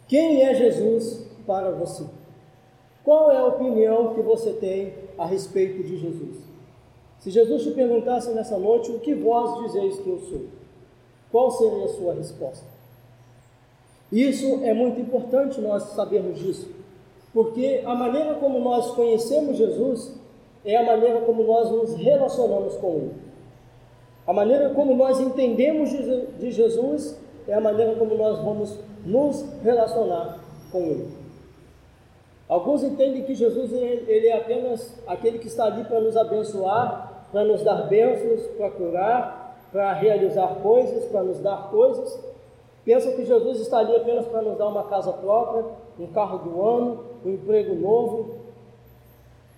quem 0.07 0.43
é 0.43 0.55
Jesus 0.55 1.27
para 1.47 1.71
você? 1.71 2.05
Qual 3.03 3.31
é 3.31 3.37
a 3.37 3.47
opinião 3.47 4.15
que 4.15 4.21
você 4.21 4.53
tem 4.53 4.95
a 5.19 5.27
respeito 5.27 5.83
de 5.83 5.99
Jesus? 5.99 6.37
Se 7.19 7.31
Jesus 7.31 7.63
te 7.63 7.71
perguntasse 7.71 8.31
nessa 8.33 8.59
noite, 8.59 8.91
o 8.91 9.01
que 9.01 9.15
vós 9.15 9.63
dizeis 9.65 9.99
que 9.99 10.09
eu 10.09 10.19
sou? 10.19 10.43
Qual 11.31 11.51
seria 11.51 11.85
a 11.85 11.89
sua 11.89 12.15
resposta? 12.15 12.74
Isso 14.15 14.61
é 14.63 14.73
muito 14.73 15.01
importante 15.01 15.61
nós 15.61 15.83
sabermos 15.95 16.39
disso, 16.39 16.71
porque 17.33 17.83
a 17.85 17.97
maneira 17.97 18.35
como 18.35 18.61
nós 18.61 18.93
conhecemos 18.93 19.57
Jesus 19.57 20.15
é 20.65 20.77
a 20.77 20.85
maneira 20.85 21.23
como 21.23 21.43
nós 21.43 21.69
nos 21.69 21.97
relacionamos 21.97 22.77
com 22.77 22.91
Ele. 22.95 23.15
A 24.25 24.33
maneira 24.33 24.71
como 24.71 24.95
nós 24.95 25.19
entendemos 25.19 25.91
de 26.39 26.53
Jesus 26.53 27.19
é 27.49 27.55
a 27.55 27.61
maneira 27.61 27.97
como 27.97 28.15
nós 28.15 28.39
vamos 28.39 28.79
nos 29.05 29.45
relacionar 29.65 30.39
com 30.71 30.79
Ele. 30.83 31.09
Alguns 32.49 32.85
entendem 32.85 33.25
que 33.25 33.35
Jesus 33.35 33.73
ele 33.73 34.29
é 34.29 34.37
apenas 34.37 34.97
aquele 35.09 35.41
que 35.41 35.49
está 35.49 35.65
ali 35.65 35.83
para 35.83 35.99
nos 35.99 36.17
abençoar, 36.17 37.27
para 37.33 37.43
nos 37.43 37.65
dar 37.65 37.89
bênçãos, 37.89 38.47
para 38.57 38.71
curar, 38.71 39.69
para 39.73 39.93
realizar 39.95 40.61
coisas, 40.63 41.05
para 41.07 41.25
nos 41.25 41.41
dar 41.41 41.69
coisas. 41.71 42.34
Pensam 42.85 43.13
que 43.13 43.25
Jesus 43.25 43.61
está 43.61 43.79
ali 43.79 43.97
apenas 43.97 44.27
para 44.27 44.43
nos 44.43 44.59
dar 44.59 44.69
uma 44.69 44.85
casa 44.85 45.13
própria, 45.13 45.65
um 45.99 46.07
carro 46.09 46.39
do 46.39 46.63
ano, 46.63 47.05
um 47.25 47.31
emprego 47.31 47.75
novo. 47.75 48.37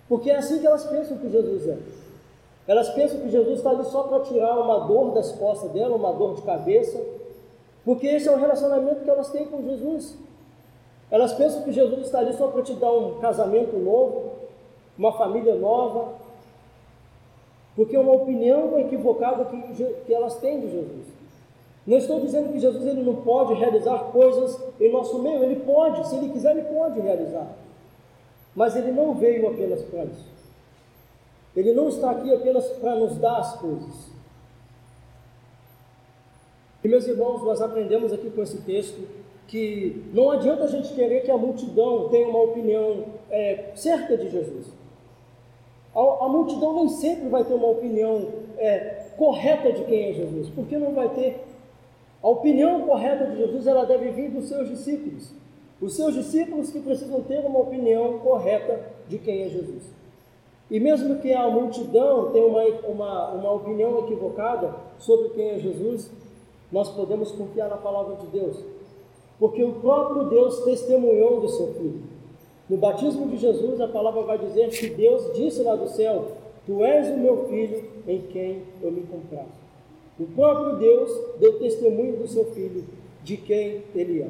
Porque 0.07 0.29
é 0.29 0.37
assim 0.37 0.59
que 0.59 0.67
elas 0.67 0.85
pensam 0.85 1.17
que 1.17 1.29
Jesus 1.29 1.67
é. 1.67 1.77
Elas 2.67 2.89
pensam 2.89 3.19
que 3.19 3.29
Jesus 3.29 3.59
está 3.59 3.71
ali 3.71 3.83
só 3.85 4.03
para 4.03 4.21
tirar 4.21 4.57
uma 4.59 4.79
dor 4.79 5.13
das 5.13 5.31
costas 5.33 5.71
dela, 5.71 5.95
uma 5.95 6.13
dor 6.13 6.35
de 6.35 6.41
cabeça, 6.41 7.01
porque 7.83 8.07
esse 8.07 8.27
é 8.27 8.31
o 8.31 8.37
relacionamento 8.37 9.03
que 9.03 9.09
elas 9.09 9.29
têm 9.29 9.45
com 9.45 9.61
Jesus. 9.63 10.17
Elas 11.09 11.33
pensam 11.33 11.63
que 11.63 11.71
Jesus 11.71 12.01
está 12.01 12.19
ali 12.19 12.33
só 12.33 12.47
para 12.47 12.61
te 12.61 12.73
dar 12.73 12.91
um 12.91 13.19
casamento 13.19 13.77
novo, 13.77 14.31
uma 14.97 15.13
família 15.13 15.55
nova, 15.55 16.13
porque 17.75 17.95
é 17.95 17.99
uma 17.99 18.13
opinião 18.13 18.77
equivocada 18.79 19.45
que, 19.45 19.93
que 20.05 20.13
elas 20.13 20.35
têm 20.37 20.59
de 20.59 20.71
Jesus. 20.71 21.16
Não 21.87 21.97
estou 21.97 22.19
dizendo 22.19 22.51
que 22.51 22.59
Jesus 22.59 22.85
ele 22.85 23.01
não 23.01 23.15
pode 23.15 23.53
realizar 23.53 23.97
coisas 24.11 24.61
em 24.79 24.91
nosso 24.91 25.19
meio, 25.19 25.41
ele 25.41 25.61
pode, 25.61 26.05
se 26.07 26.17
ele 26.17 26.29
quiser, 26.29 26.51
ele 26.51 26.67
pode 26.67 26.99
realizar. 26.99 27.47
Mas 28.53 28.75
ele 28.75 28.91
não 28.91 29.13
veio 29.13 29.47
apenas 29.47 29.81
para 29.83 30.03
isso. 30.03 30.37
Ele 31.55 31.73
não 31.73 31.87
está 31.87 32.11
aqui 32.11 32.33
apenas 32.33 32.67
para 32.67 32.95
nos 32.95 33.15
dar 33.17 33.37
as 33.37 33.55
coisas. 33.55 34.11
E 36.83 36.87
meus 36.87 37.07
irmãos, 37.07 37.41
nós 37.43 37.61
aprendemos 37.61 38.13
aqui 38.13 38.29
com 38.29 38.41
esse 38.43 38.57
texto 38.61 39.07
que 39.47 40.03
não 40.13 40.29
adianta 40.31 40.65
a 40.65 40.67
gente 40.67 40.93
querer 40.93 41.21
que 41.21 41.31
a 41.31 41.37
multidão 41.37 42.09
tenha 42.09 42.27
uma 42.27 42.43
opinião 42.43 43.05
é, 43.31 43.71
certa 43.75 44.17
de 44.17 44.29
Jesus. 44.29 44.67
A, 45.95 46.25
a, 46.25 46.27
multidão 46.27 46.75
nem 46.75 46.89
sempre 46.89 47.29
vai 47.29 47.43
ter 47.43 47.53
uma 47.53 47.69
opinião 47.69 48.27
é, 48.57 49.05
correta 49.17 49.71
de 49.71 49.83
quem 49.85 50.09
é 50.09 50.13
Jesus, 50.13 50.49
porque 50.49 50.77
não 50.77 50.93
vai 50.93 51.09
ter. 51.09 51.43
A 52.21 52.27
opinião 52.27 52.81
correta 52.81 53.25
de 53.27 53.37
Jesus 53.37 53.67
ela 53.67 53.85
deve 53.85 54.11
vir 54.11 54.31
dos 54.31 54.47
seus 54.47 54.67
discípulos. 54.69 55.31
Os 55.79 55.95
seus 55.95 56.13
discípulos 56.15 56.71
que 56.71 56.79
precisam 56.79 57.21
ter 57.21 57.45
uma 57.45 57.59
opinião 57.59 58.19
correta 58.19 58.81
de 59.07 59.19
quem 59.19 59.43
é 59.43 59.49
Jesus. 59.49 59.83
E 60.69 60.79
mesmo 60.79 61.19
que 61.19 61.31
a 61.31 61.47
multidão 61.47 62.31
tenha 62.31 62.45
uma, 62.45 62.63
uma, 62.87 63.27
uma 63.31 63.51
opinião 63.53 63.99
equivocada 63.99 64.75
sobre 64.97 65.29
quem 65.29 65.51
é 65.51 65.59
Jesus, 65.59 66.11
nós 66.71 66.89
podemos 66.89 67.31
confiar 67.31 67.69
na 67.69 67.77
palavra 67.77 68.15
de 68.15 68.27
Deus, 68.27 68.57
porque 69.39 69.63
o 69.63 69.73
próprio 69.73 70.25
Deus 70.25 70.61
testemunhou 70.63 71.39
do 71.39 71.47
seu 71.47 71.73
Filho. 71.75 72.01
No 72.69 72.75
batismo 72.75 73.27
de 73.29 73.37
Jesus, 73.37 73.79
a 73.79 73.87
palavra 73.87 74.23
vai 74.23 74.37
dizer 74.37 74.69
que 74.69 74.89
Deus 74.89 75.33
disse 75.33 75.63
lá 75.63 75.75
do 75.75 75.87
céu: 75.87 76.25
Tu 76.65 76.83
és 76.83 77.09
o 77.09 77.17
meu 77.17 77.45
filho 77.47 77.85
em 78.05 78.21
quem 78.23 78.63
eu 78.81 78.91
me 78.91 79.03
comprazo. 79.03 79.66
O 80.19 80.25
próprio 80.25 80.77
Deus 80.77 81.11
deu 81.39 81.59
testemunho 81.59 82.17
do 82.17 82.27
seu 82.27 82.45
filho, 82.45 82.83
de 83.23 83.37
quem 83.37 83.83
ele 83.93 84.21
é. 84.21 84.29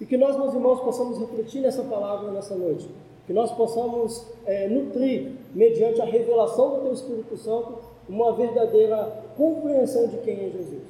E 0.00 0.06
que 0.06 0.16
nós, 0.16 0.36
meus 0.36 0.54
irmãos, 0.54 0.80
possamos 0.80 1.18
refletir 1.18 1.60
nessa 1.60 1.82
palavra 1.82 2.30
nessa 2.30 2.54
noite. 2.54 2.88
Que 3.26 3.32
nós 3.32 3.50
possamos 3.52 4.26
é, 4.46 4.68
nutrir, 4.68 5.32
mediante 5.54 6.00
a 6.00 6.04
revelação 6.04 6.76
do 6.76 6.82
Teu 6.82 6.92
Espírito 6.92 7.36
Santo, 7.36 7.78
uma 8.08 8.32
verdadeira 8.32 9.24
compreensão 9.36 10.06
de 10.08 10.18
quem 10.18 10.46
é 10.46 10.50
Jesus. 10.50 10.82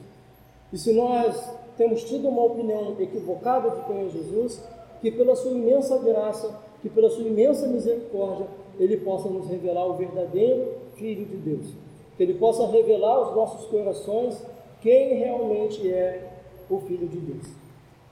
E 0.72 0.78
se 0.78 0.92
nós 0.92 1.52
temos 1.76 2.04
tido 2.04 2.28
uma 2.28 2.44
opinião 2.44 2.96
equivocada 2.98 3.70
de 3.70 3.86
quem 3.86 4.06
é 4.06 4.08
Jesus, 4.08 4.60
que 5.00 5.10
pela 5.10 5.34
sua 5.36 5.52
imensa 5.52 5.96
graça, 5.98 6.54
que 6.82 6.88
pela 6.88 7.08
sua 7.08 7.24
imensa 7.24 7.66
misericórdia, 7.66 8.46
Ele 8.78 8.96
possa 8.98 9.28
nos 9.28 9.48
revelar 9.48 9.86
o 9.86 9.94
verdadeiro 9.94 10.74
Filho 10.94 11.24
de 11.24 11.36
Deus. 11.36 11.87
Que 12.18 12.24
Ele 12.24 12.34
possa 12.34 12.66
revelar 12.66 13.14
aos 13.14 13.34
nossos 13.34 13.66
corações 13.70 14.44
quem 14.82 15.14
realmente 15.14 15.90
é 15.90 16.28
o 16.68 16.78
Filho 16.80 17.08
de 17.08 17.16
Deus. 17.16 17.46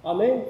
Amém? 0.03 0.45